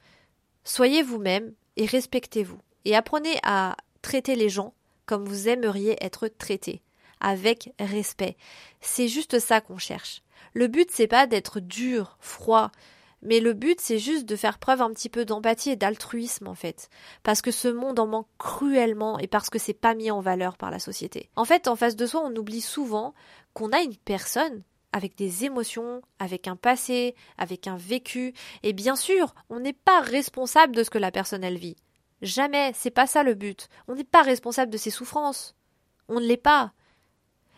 Soyez 0.64 1.02
vous-même 1.02 1.52
et 1.76 1.84
respectez-vous, 1.84 2.60
et 2.86 2.94
apprenez 2.96 3.38
à 3.42 3.76
traiter 4.00 4.36
les 4.36 4.48
gens 4.48 4.72
comme 5.04 5.26
vous 5.26 5.48
aimeriez 5.48 6.02
être 6.02 6.28
traités, 6.28 6.80
avec 7.20 7.74
respect. 7.78 8.36
C'est 8.80 9.08
juste 9.08 9.38
ça 9.38 9.60
qu'on 9.60 9.78
cherche. 9.78 10.22
Le 10.54 10.66
but, 10.68 10.90
c'est 10.90 11.06
pas 11.06 11.26
d'être 11.26 11.60
dur, 11.60 12.16
froid, 12.20 12.70
Mais 13.22 13.40
le 13.40 13.54
but, 13.54 13.80
c'est 13.80 13.98
juste 13.98 14.26
de 14.26 14.36
faire 14.36 14.58
preuve 14.58 14.82
un 14.82 14.90
petit 14.90 15.08
peu 15.08 15.24
d'empathie 15.24 15.70
et 15.70 15.76
d'altruisme, 15.76 16.46
en 16.46 16.54
fait. 16.54 16.90
Parce 17.22 17.42
que 17.42 17.50
ce 17.50 17.68
monde 17.68 17.98
en 17.98 18.06
manque 18.06 18.28
cruellement 18.38 19.18
et 19.18 19.26
parce 19.26 19.50
que 19.50 19.58
c'est 19.58 19.72
pas 19.72 19.94
mis 19.94 20.10
en 20.10 20.20
valeur 20.20 20.56
par 20.56 20.70
la 20.70 20.78
société. 20.78 21.30
En 21.34 21.44
fait, 21.44 21.66
en 21.66 21.76
face 21.76 21.96
de 21.96 22.06
soi, 22.06 22.22
on 22.24 22.36
oublie 22.36 22.60
souvent 22.60 23.14
qu'on 23.54 23.72
a 23.72 23.80
une 23.80 23.96
personne 23.96 24.62
avec 24.92 25.16
des 25.16 25.44
émotions, 25.44 26.00
avec 26.18 26.48
un 26.48 26.56
passé, 26.56 27.14
avec 27.36 27.66
un 27.66 27.76
vécu. 27.76 28.32
Et 28.62 28.72
bien 28.72 28.96
sûr, 28.96 29.34
on 29.50 29.60
n'est 29.60 29.72
pas 29.72 30.00
responsable 30.00 30.74
de 30.74 30.82
ce 30.82 30.90
que 30.90 30.98
la 30.98 31.10
personne 31.10 31.44
elle 31.44 31.58
vit. 31.58 31.76
Jamais, 32.22 32.72
c'est 32.74 32.90
pas 32.90 33.06
ça 33.06 33.22
le 33.22 33.34
but. 33.34 33.68
On 33.88 33.94
n'est 33.94 34.04
pas 34.04 34.22
responsable 34.22 34.72
de 34.72 34.78
ses 34.78 34.90
souffrances. 34.90 35.54
On 36.08 36.20
ne 36.20 36.26
l'est 36.26 36.36
pas. 36.36 36.72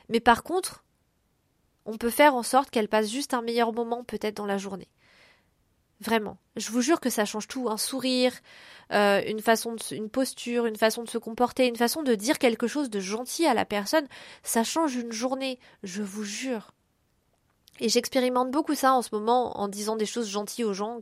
Mais 0.08 0.20
par 0.20 0.42
contre, 0.42 0.84
on 1.88 1.96
peut 1.96 2.10
faire 2.10 2.34
en 2.34 2.42
sorte 2.42 2.68
qu'elle 2.70 2.88
passe 2.88 3.10
juste 3.10 3.32
un 3.32 3.40
meilleur 3.40 3.72
moment 3.72 4.04
peut-être 4.04 4.36
dans 4.36 4.46
la 4.46 4.58
journée. 4.58 4.88
Vraiment. 6.00 6.36
Je 6.56 6.70
vous 6.70 6.82
jure 6.82 7.00
que 7.00 7.10
ça 7.10 7.24
change 7.24 7.48
tout. 7.48 7.68
Un 7.70 7.78
sourire, 7.78 8.32
euh, 8.92 9.22
une 9.26 9.40
façon 9.40 9.72
de, 9.72 9.94
une 9.94 10.10
posture, 10.10 10.66
une 10.66 10.76
façon 10.76 11.02
de 11.02 11.08
se 11.08 11.18
comporter, 11.18 11.66
une 11.66 11.76
façon 11.76 12.02
de 12.02 12.14
dire 12.14 12.38
quelque 12.38 12.66
chose 12.66 12.90
de 12.90 13.00
gentil 13.00 13.46
à 13.46 13.54
la 13.54 13.64
personne, 13.64 14.06
ça 14.42 14.64
change 14.64 14.94
une 14.96 15.12
journée. 15.12 15.58
Je 15.82 16.02
vous 16.02 16.24
jure. 16.24 16.72
Et 17.80 17.88
j'expérimente 17.88 18.50
beaucoup 18.50 18.74
ça 18.74 18.92
en 18.92 19.02
ce 19.02 19.08
moment 19.12 19.58
en 19.58 19.66
disant 19.66 19.96
des 19.96 20.06
choses 20.06 20.28
gentilles 20.28 20.64
aux 20.64 20.74
gens 20.74 21.00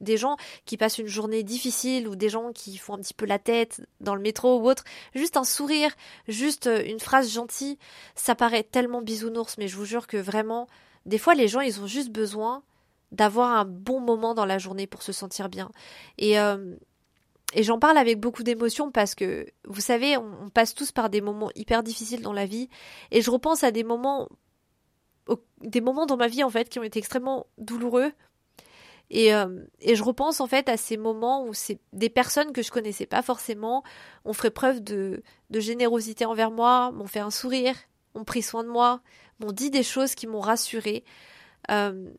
des 0.00 0.16
gens 0.16 0.36
qui 0.64 0.76
passent 0.76 0.98
une 0.98 1.06
journée 1.06 1.42
difficile 1.42 2.08
ou 2.08 2.16
des 2.16 2.28
gens 2.28 2.52
qui 2.52 2.76
font 2.76 2.94
un 2.94 2.98
petit 2.98 3.14
peu 3.14 3.26
la 3.26 3.38
tête 3.38 3.82
dans 4.00 4.14
le 4.14 4.20
métro 4.20 4.58
ou 4.58 4.68
autre, 4.68 4.84
juste 5.14 5.36
un 5.36 5.44
sourire, 5.44 5.90
juste 6.28 6.66
euh, 6.66 6.82
une 6.84 7.00
phrase 7.00 7.32
gentille, 7.32 7.78
ça 8.14 8.34
paraît 8.34 8.62
tellement 8.62 9.02
bisounours, 9.02 9.58
mais 9.58 9.68
je 9.68 9.76
vous 9.76 9.84
jure 9.84 10.06
que 10.06 10.16
vraiment, 10.16 10.68
des 11.06 11.18
fois 11.18 11.34
les 11.34 11.48
gens 11.48 11.60
ils 11.60 11.80
ont 11.80 11.86
juste 11.86 12.10
besoin 12.10 12.62
d'avoir 13.12 13.52
un 13.52 13.64
bon 13.64 14.00
moment 14.00 14.34
dans 14.34 14.44
la 14.44 14.58
journée 14.58 14.86
pour 14.86 15.02
se 15.02 15.12
sentir 15.12 15.48
bien. 15.48 15.70
Et, 16.18 16.38
euh, 16.38 16.76
et 17.54 17.62
j'en 17.62 17.78
parle 17.78 17.96
avec 17.96 18.20
beaucoup 18.20 18.42
d'émotion 18.42 18.90
parce 18.90 19.14
que, 19.14 19.46
vous 19.64 19.80
savez, 19.80 20.16
on, 20.16 20.50
passe 20.50 20.74
tous 20.74 20.92
par 20.92 21.08
des 21.08 21.20
moments 21.20 21.50
hyper 21.54 21.82
difficiles 21.82 22.20
dans 22.20 22.32
la 22.34 22.44
vie, 22.44 22.68
et 23.10 23.22
je 23.22 23.30
repense 23.30 23.64
à 23.64 23.70
des 23.70 23.84
moments, 23.84 24.28
des 25.62 25.80
moments 25.80 26.04
dans 26.04 26.16
ma 26.16 26.28
vie 26.28 26.44
en 26.44 26.50
fait 26.50 26.68
qui 26.68 26.78
ont 26.78 26.82
été 26.82 26.98
extrêmement 26.98 27.46
douloureux 27.56 28.12
et, 29.10 29.34
euh, 29.34 29.64
et 29.80 29.96
je 29.96 30.02
repense 30.02 30.40
en 30.40 30.46
fait 30.46 30.68
à 30.68 30.76
ces 30.76 30.96
moments 30.96 31.44
où 31.44 31.54
c'est 31.54 31.80
des 31.92 32.10
personnes 32.10 32.52
que 32.52 32.62
je 32.62 32.70
connaissais 32.70 33.06
pas 33.06 33.22
forcément 33.22 33.82
ont 34.24 34.34
fait 34.34 34.50
preuve 34.50 34.82
de, 34.82 35.22
de 35.50 35.60
générosité 35.60 36.26
envers 36.26 36.50
moi, 36.50 36.90
m'ont 36.92 37.06
fait 37.06 37.20
un 37.20 37.30
sourire, 37.30 37.74
ont 38.14 38.24
pris 38.24 38.42
soin 38.42 38.64
de 38.64 38.68
moi, 38.68 39.00
m'ont 39.40 39.52
dit 39.52 39.70
des 39.70 39.82
choses 39.82 40.14
qui 40.14 40.26
m'ont 40.26 40.40
rassurée. 40.40 41.04
Euh, 41.70 42.10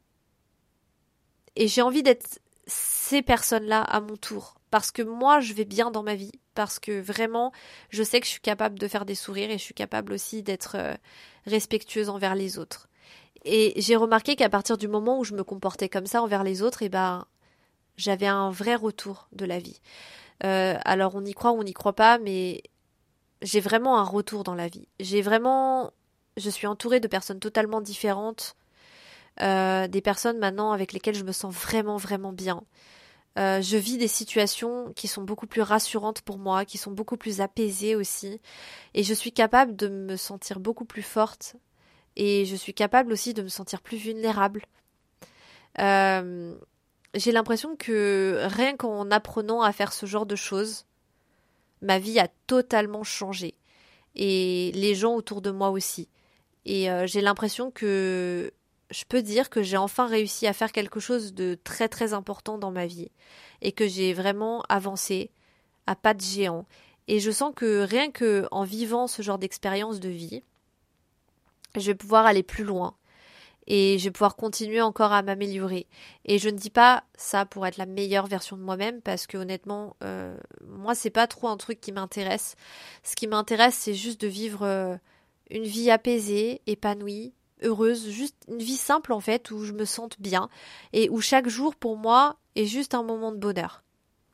et 1.55 1.67
j'ai 1.67 1.81
envie 1.81 2.03
d'être 2.03 2.39
ces 2.65 3.21
personnes-là 3.21 3.81
à 3.81 4.01
mon 4.01 4.15
tour. 4.15 4.55
Parce 4.71 4.91
que 4.91 5.01
moi, 5.01 5.39
je 5.39 5.53
vais 5.53 5.65
bien 5.65 5.91
dans 5.91 6.03
ma 6.03 6.15
vie. 6.15 6.31
Parce 6.53 6.79
que 6.79 6.99
vraiment, 6.99 7.51
je 7.89 8.03
sais 8.03 8.19
que 8.19 8.25
je 8.25 8.31
suis 8.31 8.41
capable 8.41 8.77
de 8.77 8.87
faire 8.87 9.05
des 9.05 9.15
sourires 9.15 9.49
et 9.49 9.57
je 9.57 9.63
suis 9.63 9.73
capable 9.73 10.13
aussi 10.13 10.43
d'être 10.43 10.75
euh, 10.75 10.93
respectueuse 11.45 12.09
envers 12.09 12.35
les 12.35 12.59
autres. 12.59 12.88
Et 13.45 13.73
j'ai 13.77 13.95
remarqué 13.95 14.35
qu'à 14.35 14.49
partir 14.49 14.77
du 14.77 14.87
moment 14.87 15.19
où 15.19 15.23
je 15.23 15.33
me 15.33 15.43
comportais 15.43 15.89
comme 15.89 16.05
ça 16.05 16.21
envers 16.21 16.43
les 16.43 16.61
autres, 16.61 16.81
et 16.81 16.85
eh 16.85 16.89
ben, 16.89 17.25
j'avais 17.97 18.27
un 18.27 18.49
vrai 18.49 18.75
retour 18.75 19.27
de 19.31 19.45
la 19.45 19.59
vie. 19.59 19.79
Euh, 20.43 20.77
alors 20.85 21.15
on 21.15 21.25
y 21.25 21.33
croit 21.33 21.51
ou 21.51 21.59
on 21.59 21.63
n'y 21.63 21.73
croit 21.73 21.95
pas, 21.95 22.17
mais 22.17 22.63
j'ai 23.41 23.59
vraiment 23.59 23.99
un 23.99 24.03
retour 24.03 24.43
dans 24.43 24.55
la 24.55 24.67
vie. 24.67 24.87
J'ai 24.99 25.21
vraiment, 25.21 25.91
je 26.37 26.49
suis 26.49 26.67
entourée 26.67 26.99
de 26.99 27.07
personnes 27.07 27.39
totalement 27.39 27.81
différentes, 27.81 28.55
euh, 29.41 29.87
des 29.87 30.01
personnes 30.01 30.39
maintenant 30.39 30.71
avec 30.71 30.93
lesquelles 30.93 31.15
je 31.15 31.23
me 31.23 31.31
sens 31.31 31.53
vraiment 31.53 31.97
vraiment 31.97 32.33
bien. 32.33 32.63
Euh, 33.37 33.61
je 33.61 33.77
vis 33.77 33.97
des 33.97 34.07
situations 34.07 34.91
qui 34.95 35.07
sont 35.07 35.21
beaucoup 35.21 35.47
plus 35.47 35.61
rassurantes 35.61 36.21
pour 36.21 36.39
moi, 36.39 36.65
qui 36.65 36.77
sont 36.77 36.91
beaucoup 36.91 37.15
plus 37.15 37.41
apaisées 37.41 37.95
aussi, 37.95 38.41
et 38.93 39.03
je 39.03 39.13
suis 39.13 39.31
capable 39.31 39.75
de 39.75 39.87
me 39.87 40.17
sentir 40.17 40.59
beaucoup 40.59 40.85
plus 40.85 41.03
forte 41.03 41.55
et 42.19 42.43
je 42.43 42.55
suis 42.57 42.73
capable 42.73 43.13
aussi 43.13 43.33
de 43.33 43.41
me 43.41 43.47
sentir 43.47 43.81
plus 43.81 43.95
vulnérable. 43.95 44.65
Euh, 45.79 46.53
j'ai 47.15 47.31
l'impression 47.31 47.77
que 47.77 48.41
rien 48.43 48.75
qu'en 48.75 49.09
apprenant 49.09 49.61
à 49.61 49.71
faire 49.71 49.93
ce 49.93 50.05
genre 50.05 50.25
de 50.25 50.35
choses, 50.35 50.85
ma 51.81 51.97
vie 51.97 52.19
a 52.19 52.27
totalement 52.45 53.05
changé 53.05 53.55
et 54.15 54.73
les 54.75 54.95
gens 54.95 55.15
autour 55.15 55.41
de 55.41 55.49
moi 55.49 55.69
aussi. 55.69 56.09
Et 56.65 56.91
euh, 56.91 57.07
j'ai 57.07 57.21
l'impression 57.21 57.71
que 57.71 58.51
je 58.91 59.05
peux 59.07 59.21
dire 59.21 59.49
que 59.49 59.63
j'ai 59.63 59.77
enfin 59.77 60.05
réussi 60.05 60.45
à 60.45 60.51
faire 60.51 60.73
quelque 60.73 60.99
chose 60.99 61.33
de 61.33 61.57
très 61.63 61.87
très 61.87 62.11
important 62.11 62.57
dans 62.57 62.71
ma 62.71 62.85
vie 62.85 63.11
et 63.61 63.71
que 63.71 63.87
j'ai 63.87 64.13
vraiment 64.13 64.61
avancé 64.67 65.31
à 65.87 65.95
pas 65.95 66.13
de 66.13 66.21
géant. 66.21 66.65
Et 67.07 67.21
je 67.21 67.31
sens 67.31 67.53
que 67.55 67.83
rien 67.83 68.11
que 68.11 68.45
en 68.51 68.65
vivant 68.65 69.07
ce 69.07 69.21
genre 69.21 69.37
d'expérience 69.37 70.01
de 70.01 70.09
vie, 70.09 70.43
je 71.75 71.87
vais 71.87 71.95
pouvoir 71.95 72.25
aller 72.25 72.43
plus 72.43 72.63
loin 72.63 72.95
et 73.69 73.99
je 73.99 74.05
vais 74.05 74.11
pouvoir 74.11 74.35
continuer 74.35 74.81
encore 74.81 75.13
à 75.13 75.21
m'améliorer. 75.21 75.87
Et 76.25 76.39
je 76.39 76.49
ne 76.49 76.57
dis 76.57 76.71
pas 76.71 77.03
ça 77.15 77.45
pour 77.45 77.65
être 77.67 77.77
la 77.77 77.85
meilleure 77.85 78.25
version 78.25 78.57
de 78.57 78.63
moi-même 78.63 79.01
parce 79.01 79.27
que 79.27 79.37
honnêtement, 79.37 79.95
euh, 80.03 80.35
moi 80.67 80.95
c'est 80.95 81.11
pas 81.11 81.27
trop 81.27 81.47
un 81.47 81.57
truc 81.57 81.79
qui 81.79 81.91
m'intéresse. 81.91 82.55
Ce 83.03 83.15
qui 83.15 83.27
m'intéresse, 83.27 83.75
c'est 83.75 83.93
juste 83.93 84.19
de 84.21 84.27
vivre 84.27 84.63
euh, 84.63 84.95
une 85.51 85.63
vie 85.63 85.91
apaisée, 85.91 86.61
épanouie, 86.65 87.33
heureuse, 87.61 88.09
juste 88.09 88.35
une 88.47 88.59
vie 88.59 88.77
simple 88.77 89.13
en 89.13 89.19
fait 89.19 89.51
où 89.51 89.63
je 89.63 89.73
me 89.73 89.85
sente 89.85 90.19
bien 90.19 90.49
et 90.91 91.09
où 91.09 91.21
chaque 91.21 91.47
jour 91.47 91.75
pour 91.75 91.95
moi 91.95 92.37
est 92.55 92.65
juste 92.65 92.95
un 92.95 93.03
moment 93.03 93.31
de 93.31 93.37
bonheur. 93.37 93.83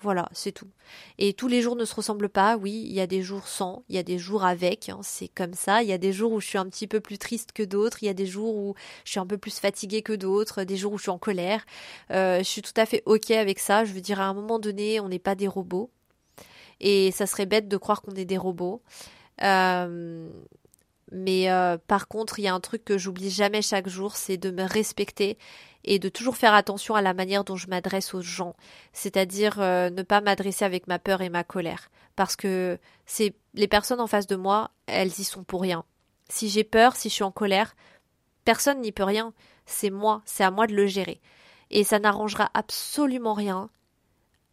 Voilà, 0.05 0.29
c'est 0.33 0.51
tout. 0.51 0.69
Et 1.17 1.33
tous 1.33 1.47
les 1.47 1.63
jours 1.63 1.75
ne 1.75 1.83
se 1.83 1.95
ressemblent 1.95 2.29
pas. 2.29 2.57
Oui, 2.57 2.85
il 2.85 2.93
y 2.93 3.01
a 3.01 3.07
des 3.07 3.23
jours 3.23 3.47
sans, 3.47 3.83
il 3.89 3.95
y 3.95 3.97
a 3.97 4.03
des 4.03 4.19
jours 4.19 4.45
avec. 4.45 4.87
Hein, 4.87 4.99
c'est 5.01 5.29
comme 5.29 5.55
ça. 5.55 5.81
Il 5.81 5.89
y 5.89 5.93
a 5.93 5.97
des 5.97 6.13
jours 6.13 6.31
où 6.31 6.39
je 6.39 6.45
suis 6.45 6.59
un 6.59 6.67
petit 6.67 6.85
peu 6.85 6.99
plus 6.99 7.17
triste 7.17 7.53
que 7.53 7.63
d'autres. 7.63 8.03
Il 8.03 8.05
y 8.05 8.09
a 8.09 8.13
des 8.13 8.27
jours 8.27 8.55
où 8.55 8.75
je 9.03 9.09
suis 9.09 9.19
un 9.19 9.25
peu 9.25 9.39
plus 9.39 9.57
fatiguée 9.57 10.03
que 10.03 10.13
d'autres. 10.13 10.63
Des 10.63 10.77
jours 10.77 10.93
où 10.93 10.99
je 10.99 11.01
suis 11.01 11.09
en 11.09 11.17
colère. 11.17 11.65
Euh, 12.11 12.37
je 12.37 12.43
suis 12.43 12.61
tout 12.61 12.73
à 12.77 12.85
fait 12.85 13.01
ok 13.07 13.31
avec 13.31 13.57
ça. 13.57 13.83
Je 13.83 13.93
veux 13.93 14.01
dire, 14.01 14.21
à 14.21 14.25
un 14.25 14.35
moment 14.35 14.59
donné, 14.59 14.99
on 14.99 15.09
n'est 15.09 15.17
pas 15.17 15.33
des 15.33 15.47
robots. 15.47 15.89
Et 16.81 17.09
ça 17.09 17.25
serait 17.25 17.47
bête 17.47 17.67
de 17.67 17.77
croire 17.77 18.03
qu'on 18.03 18.13
est 18.13 18.25
des 18.25 18.37
robots. 18.37 18.83
Euh, 19.41 20.29
mais 21.11 21.49
euh, 21.49 21.79
par 21.87 22.07
contre, 22.07 22.37
il 22.37 22.43
y 22.43 22.47
a 22.47 22.53
un 22.53 22.59
truc 22.59 22.85
que 22.85 22.99
j'oublie 22.99 23.31
jamais 23.31 23.63
chaque 23.63 23.89
jour, 23.89 24.15
c'est 24.15 24.37
de 24.37 24.51
me 24.51 24.63
respecter 24.63 25.39
et 25.85 25.99
de 25.99 26.09
toujours 26.09 26.35
faire 26.35 26.53
attention 26.53 26.95
à 26.95 27.01
la 27.01 27.13
manière 27.13 27.43
dont 27.43 27.55
je 27.55 27.67
m'adresse 27.67 28.13
aux 28.13 28.21
gens, 28.21 28.55
c'est-à-dire 28.91 29.59
euh, 29.59 29.89
ne 29.89 30.01
pas 30.01 30.19
m'adresser 30.19 30.65
avec 30.65 30.87
ma 30.87 30.99
peur 30.99 31.21
et 31.21 31.29
ma 31.29 31.43
colère, 31.43 31.89
parce 32.15 32.35
que 32.35 32.79
c'est 33.05 33.35
les 33.53 33.67
personnes 33.67 34.01
en 34.01 34.07
face 34.07 34.27
de 34.27 34.35
moi, 34.35 34.71
elles 34.87 35.19
y 35.19 35.23
sont 35.23 35.43
pour 35.43 35.61
rien. 35.61 35.85
Si 36.27 36.49
j'ai 36.49 36.63
peur, 36.63 36.95
si 36.95 37.09
je 37.09 37.13
suis 37.13 37.23
en 37.23 37.31
colère, 37.31 37.75
personne 38.43 38.81
n'y 38.81 38.91
peut 38.91 39.03
rien, 39.03 39.31
c'est 39.67 39.91
moi, 39.91 40.23
c'est 40.25 40.43
à 40.43 40.51
moi 40.51 40.65
de 40.67 40.73
le 40.73 40.87
gérer. 40.87 41.21
Et 41.69 41.83
ça 41.83 41.99
n'arrangera 41.99 42.49
absolument 42.53 43.33
rien 43.33 43.69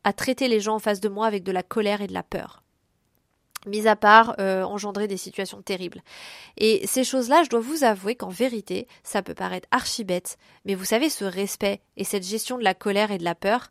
à 0.05 0.13
traiter 0.13 0.49
les 0.49 0.61
gens 0.61 0.77
en 0.77 0.81
face 0.81 1.01
de 1.01 1.09
moi 1.09 1.27
avec 1.27 1.45
de 1.45 1.53
la 1.53 1.63
colère 1.63 2.03
et 2.03 2.07
de 2.07 2.15
la 2.15 2.23
peur 2.23 2.63
mis 3.67 3.87
à 3.87 3.97
part 3.97 4.35
euh, 4.39 4.63
engendrer 4.63 5.09
des 5.09 5.17
situations 5.17 5.63
terribles. 5.63 6.03
Et 6.57 6.87
ces 6.87 7.05
choses-là, 7.05 7.43
je 7.45 7.51
dois 7.51 7.61
vous 7.61 7.85
avouer 7.85 8.15
qu'en 8.15 8.29
vérité, 8.29 8.89
ça 9.03 9.23
peut 9.23 9.35
paraître 9.35 9.69
archi 9.71 10.05
bête, 10.05 10.37
mais 10.65 10.75
vous 10.75 10.85
savez, 10.85 11.09
ce 11.09 11.25
respect 11.25 11.81
et 11.97 12.05
cette 12.05 12.27
gestion 12.27 12.59
de 12.59 12.65
la 12.65 12.75
colère 12.75 13.11
et 13.11 13.19
de 13.19 13.25
la 13.25 13.35
peur, 13.35 13.71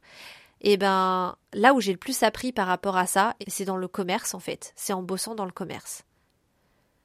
eh 0.62 0.78
ben, 0.78 1.36
là 1.54 1.74
où 1.74 1.82
j'ai 1.82 1.92
le 1.92 1.98
plus 1.98 2.24
appris 2.24 2.52
par 2.52 2.68
rapport 2.68 2.98
à 2.98 3.08
ça, 3.08 3.36
c'est 3.48 3.66
dans 3.66 3.78
le 3.78 3.88
commerce 3.88 4.34
en 4.34 4.40
fait, 4.40 4.74
c'est 4.76 4.94
en 4.94 5.02
bossant 5.02 5.36
dans 5.36 5.46
le 5.46 5.52
commerce. 5.52 6.04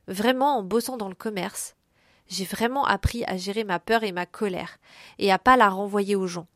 Vraiment, 0.09 0.59
en 0.59 0.63
bossant 0.63 0.97
dans 0.97 1.09
le 1.09 1.15
commerce, 1.15 1.75
j'ai 2.29 2.45
vraiment 2.45 2.85
appris 2.85 3.25
à 3.25 3.37
gérer 3.37 3.65
ma 3.65 3.79
peur 3.79 4.05
et 4.05 4.13
ma 4.13 4.27
colère, 4.27 4.79
et 5.19 5.33
à 5.33 5.39
pas 5.39 5.57
la 5.57 5.69
renvoyer 5.69 6.17
aux 6.17 6.27
gens. 6.27 6.47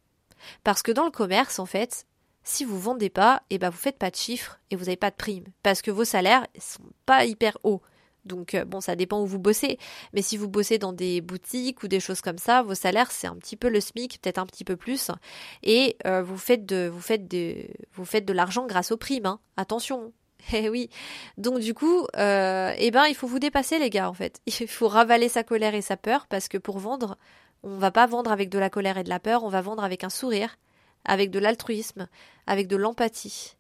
Parce 0.64 0.82
que 0.82 0.92
dans 0.92 1.04
le 1.04 1.10
commerce, 1.10 1.58
en 1.58 1.66
fait, 1.66 2.06
si 2.42 2.64
vous 2.64 2.78
vendez 2.78 3.10
pas, 3.10 3.42
et 3.50 3.56
eh 3.56 3.58
ben 3.58 3.70
vous 3.70 3.76
faites 3.76 3.98
pas 3.98 4.10
de 4.10 4.16
chiffres 4.16 4.60
et 4.70 4.76
vous 4.76 4.84
n'avez 4.84 4.96
pas 4.96 5.10
de 5.10 5.16
primes 5.16 5.44
parce 5.62 5.82
que 5.82 5.90
vos 5.90 6.04
salaires 6.04 6.46
sont 6.58 6.82
pas 7.06 7.24
hyper 7.24 7.58
hauts. 7.64 7.82
Donc 8.24 8.54
euh, 8.54 8.64
bon, 8.64 8.80
ça 8.80 8.96
dépend 8.96 9.20
où 9.20 9.26
vous 9.26 9.38
bossez, 9.38 9.78
mais 10.12 10.22
si 10.22 10.36
vous 10.36 10.48
bossez 10.48 10.78
dans 10.78 10.92
des 10.92 11.20
boutiques 11.20 11.82
ou 11.82 11.88
des 11.88 12.00
choses 12.00 12.20
comme 12.20 12.38
ça, 12.38 12.62
vos 12.62 12.74
salaires 12.74 13.10
c'est 13.10 13.26
un 13.26 13.36
petit 13.36 13.56
peu 13.56 13.68
le 13.68 13.80
SMIC, 13.80 14.20
peut-être 14.20 14.38
un 14.38 14.46
petit 14.46 14.64
peu 14.64 14.76
plus, 14.76 15.10
et 15.62 15.96
euh, 16.06 16.22
vous 16.22 16.36
faites 16.36 16.66
de 16.66 16.90
vous 16.90 17.00
faites 17.00 17.26
de 18.24 18.32
l'argent 18.32 18.66
grâce 18.66 18.92
aux 18.92 18.96
primes. 18.96 19.26
Hein. 19.26 19.40
Attention. 19.56 20.12
Eh 20.54 20.70
oui. 20.70 20.88
Donc 21.36 21.60
du 21.60 21.74
coup, 21.74 22.06
euh, 22.16 22.72
eh 22.78 22.90
ben 22.90 23.06
il 23.06 23.14
faut 23.14 23.26
vous 23.26 23.38
dépasser 23.38 23.78
les 23.78 23.90
gars 23.90 24.08
en 24.08 24.14
fait. 24.14 24.40
Il 24.46 24.68
faut 24.68 24.88
ravaler 24.88 25.28
sa 25.28 25.44
colère 25.44 25.74
et 25.74 25.82
sa 25.82 25.98
peur 25.98 26.26
parce 26.28 26.48
que 26.48 26.56
pour 26.58 26.78
vendre, 26.78 27.18
on 27.62 27.76
va 27.76 27.90
pas 27.90 28.06
vendre 28.06 28.32
avec 28.32 28.48
de 28.48 28.58
la 28.58 28.70
colère 28.70 28.96
et 28.96 29.04
de 29.04 29.10
la 29.10 29.20
peur, 29.20 29.44
on 29.44 29.50
va 29.50 29.60
vendre 29.60 29.84
avec 29.84 30.02
un 30.02 30.08
sourire 30.08 30.56
avec 31.04 31.30
de 31.30 31.38
l'altruisme, 31.38 32.08
avec 32.46 32.66
de 32.66 32.76
l'empathie 32.76 33.56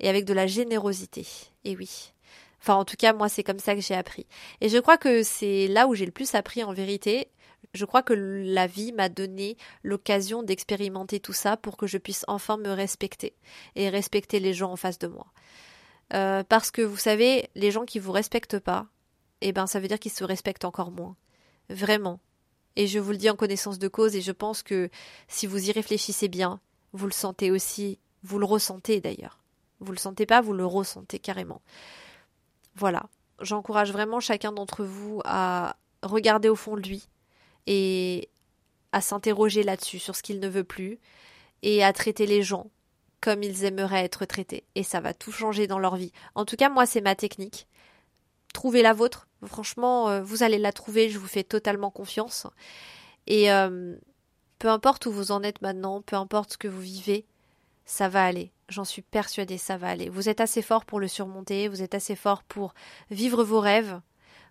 et 0.00 0.08
avec 0.08 0.24
de 0.24 0.34
la 0.34 0.46
générosité. 0.46 1.26
Et 1.64 1.76
oui. 1.76 2.12
Enfin, 2.60 2.74
en 2.74 2.84
tout 2.84 2.96
cas, 2.96 3.12
moi, 3.12 3.28
c'est 3.28 3.42
comme 3.42 3.58
ça 3.58 3.74
que 3.74 3.80
j'ai 3.80 3.94
appris. 3.94 4.26
Et 4.60 4.68
je 4.68 4.78
crois 4.78 4.98
que 4.98 5.22
c'est 5.22 5.66
là 5.68 5.86
où 5.86 5.94
j'ai 5.94 6.06
le 6.06 6.12
plus 6.12 6.34
appris 6.34 6.62
en 6.62 6.72
vérité. 6.72 7.28
Je 7.72 7.84
crois 7.84 8.02
que 8.02 8.12
la 8.12 8.66
vie 8.66 8.92
m'a 8.92 9.08
donné 9.08 9.56
l'occasion 9.82 10.42
d'expérimenter 10.42 11.20
tout 11.20 11.32
ça 11.32 11.56
pour 11.56 11.76
que 11.76 11.86
je 11.86 11.98
puisse 11.98 12.24
enfin 12.28 12.56
me 12.56 12.70
respecter 12.70 13.34
et 13.76 13.88
respecter 13.88 14.40
les 14.40 14.52
gens 14.52 14.72
en 14.72 14.76
face 14.76 14.98
de 14.98 15.06
moi. 15.06 15.26
Euh, 16.12 16.42
parce 16.42 16.70
que 16.70 16.82
vous 16.82 16.96
savez, 16.96 17.48
les 17.54 17.70
gens 17.70 17.84
qui 17.84 17.98
vous 17.98 18.12
respectent 18.12 18.58
pas, 18.58 18.86
eh 19.40 19.52
ben 19.52 19.66
ça 19.66 19.80
veut 19.80 19.88
dire 19.88 19.98
qu'ils 19.98 20.12
se 20.12 20.24
respectent 20.24 20.64
encore 20.64 20.90
moins. 20.90 21.16
Vraiment. 21.68 22.20
Et 22.76 22.86
je 22.86 22.98
vous 22.98 23.10
le 23.10 23.16
dis 23.16 23.30
en 23.30 23.36
connaissance 23.36 23.78
de 23.78 23.88
cause 23.88 24.16
et 24.16 24.20
je 24.20 24.32
pense 24.32 24.62
que 24.62 24.90
si 25.28 25.46
vous 25.46 25.68
y 25.68 25.72
réfléchissez 25.72 26.28
bien, 26.28 26.60
vous 26.92 27.06
le 27.06 27.12
sentez 27.12 27.50
aussi, 27.50 27.98
vous 28.22 28.38
le 28.38 28.46
ressentez 28.46 29.00
d'ailleurs. 29.00 29.38
Vous 29.80 29.92
le 29.92 29.98
sentez 29.98 30.26
pas, 30.26 30.40
vous 30.40 30.52
le 30.52 30.66
ressentez 30.66 31.18
carrément. 31.18 31.62
Voilà. 32.74 33.06
J'encourage 33.40 33.92
vraiment 33.92 34.20
chacun 34.20 34.52
d'entre 34.52 34.84
vous 34.84 35.20
à 35.24 35.76
regarder 36.02 36.48
au 36.48 36.56
fond 36.56 36.76
de 36.76 36.82
lui 36.82 37.08
et 37.66 38.28
à 38.92 39.00
s'interroger 39.00 39.62
là-dessus, 39.62 39.98
sur 39.98 40.16
ce 40.16 40.22
qu'il 40.22 40.40
ne 40.40 40.48
veut 40.48 40.64
plus, 40.64 40.98
et 41.62 41.84
à 41.84 41.92
traiter 41.92 42.26
les 42.26 42.42
gens 42.42 42.70
comme 43.20 43.42
ils 43.42 43.64
aimeraient 43.64 44.04
être 44.04 44.24
traités. 44.24 44.64
Et 44.74 44.82
ça 44.82 45.00
va 45.00 45.12
tout 45.12 45.32
changer 45.32 45.66
dans 45.66 45.78
leur 45.78 45.96
vie. 45.96 46.12
En 46.34 46.44
tout 46.44 46.56
cas, 46.56 46.70
moi, 46.70 46.86
c'est 46.86 47.02
ma 47.02 47.14
technique. 47.14 47.66
Trouvez 48.52 48.82
la 48.82 48.92
vôtre. 48.92 49.28
Franchement, 49.46 50.08
euh, 50.08 50.22
vous 50.22 50.42
allez 50.42 50.58
la 50.58 50.72
trouver, 50.72 51.08
je 51.08 51.18
vous 51.18 51.26
fais 51.26 51.44
totalement 51.44 51.90
confiance. 51.90 52.46
Et 53.26 53.50
euh, 53.52 53.96
peu 54.58 54.68
importe 54.68 55.06
où 55.06 55.12
vous 55.12 55.32
en 55.32 55.42
êtes 55.42 55.62
maintenant, 55.62 56.02
peu 56.02 56.16
importe 56.16 56.52
ce 56.52 56.58
que 56.58 56.68
vous 56.68 56.80
vivez, 56.80 57.26
ça 57.84 58.08
va 58.08 58.24
aller. 58.24 58.52
J'en 58.68 58.84
suis 58.84 59.02
persuadée, 59.02 59.58
ça 59.58 59.76
va 59.76 59.88
aller. 59.88 60.08
Vous 60.08 60.28
êtes 60.28 60.40
assez 60.40 60.62
fort 60.62 60.84
pour 60.84 61.00
le 61.00 61.08
surmonter, 61.08 61.68
vous 61.68 61.82
êtes 61.82 61.94
assez 61.94 62.16
fort 62.16 62.42
pour 62.44 62.74
vivre 63.10 63.42
vos 63.42 63.60
rêves, 63.60 64.00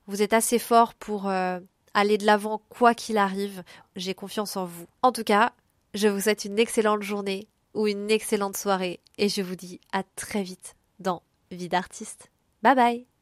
vous 0.07 0.21
êtes 0.21 0.33
assez 0.33 0.59
fort 0.59 0.93
pour 0.93 1.29
euh, 1.29 1.59
aller 1.93 2.17
de 2.17 2.25
l'avant 2.25 2.61
quoi 2.69 2.93
qu'il 2.93 3.17
arrive. 3.17 3.63
J'ai 3.95 4.13
confiance 4.13 4.57
en 4.57 4.65
vous. 4.65 4.87
En 5.03 5.11
tout 5.11 5.23
cas, 5.23 5.53
je 5.93 6.07
vous 6.07 6.21
souhaite 6.21 6.45
une 6.45 6.59
excellente 6.59 7.03
journée 7.03 7.47
ou 7.73 7.87
une 7.87 8.09
excellente 8.11 8.57
soirée 8.57 8.99
et 9.17 9.29
je 9.29 9.41
vous 9.41 9.55
dis 9.55 9.79
à 9.91 10.03
très 10.03 10.43
vite 10.43 10.75
dans 10.99 11.21
Vie 11.51 11.69
d'artiste. 11.69 12.31
Bye 12.61 12.75
bye 12.75 13.18